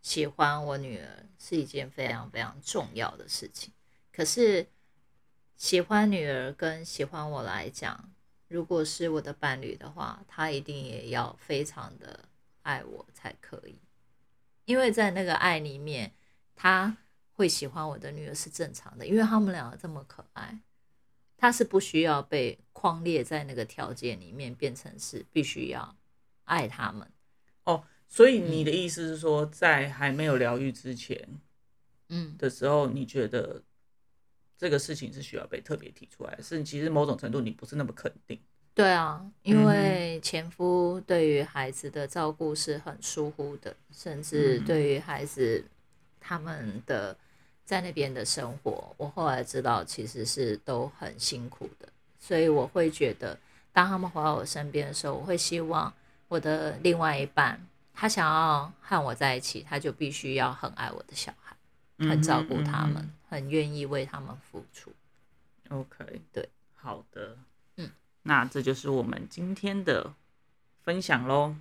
[0.00, 3.70] 喜欢我女儿是一件非常非常重要的事情。
[4.10, 4.66] 可是
[5.58, 8.10] 喜欢女儿跟喜欢我来讲，
[8.48, 12.24] 如果是我的伴侣的话，他一定也要非常的
[12.62, 13.78] 爱我才可以，
[14.64, 16.14] 因为在那个爱里面，
[16.56, 16.96] 他
[17.38, 20.58] 会喜欢我的女儿是正常的，因为他们两个这么可爱。
[21.36, 25.96] 他是不需要被框列在那个条件里面，变成是必须要
[26.42, 27.08] 爱他们。
[27.62, 31.38] 哦所以你的意思是说，在还没有疗愈之前
[32.08, 33.62] 嗯，的时候，你觉得
[34.56, 38.40] 这个事情是需要被特别提出来，是其实某种程度你不是那么肯定。
[38.74, 45.64] 对啊，嗯因为前夫对于孩子的照顾是很疏忽的，甚至嗯对于孩子
[46.18, 47.16] 他们的
[47.68, 51.86] 在那边的生活，我后来知道其实是都很辛苦的，
[52.18, 53.38] 所以我会觉得，
[53.74, 55.92] 当他们回到我身边的时候，我会希望
[56.28, 57.60] 我的另外一半，
[57.92, 61.54] 他想要和我在一起，他就必须要很爱我的小孩，
[62.08, 64.90] 很照顾他们，嗯很愿意为他们付出。
[65.68, 67.36] OK，对，好的，
[67.76, 67.90] 嗯，
[68.22, 70.14] 那这就是我们今天的
[70.82, 71.54] 分享喽。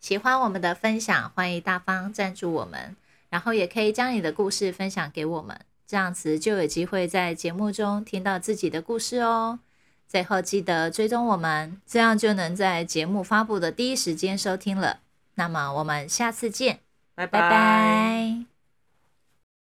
[0.00, 2.96] 喜欢我们的分享，欢迎大方赞助我们，
[3.32, 9.60] 然后也可以将你的故事分享给我们，这样子就有机会在节目中听到自己的故事哦。
[10.06, 15.00] 最后记得追踪我们，这样就能在节目发布的第一时间收听了。
[15.36, 16.80] 那么我们下次见，
[17.14, 18.51] 拜拜拜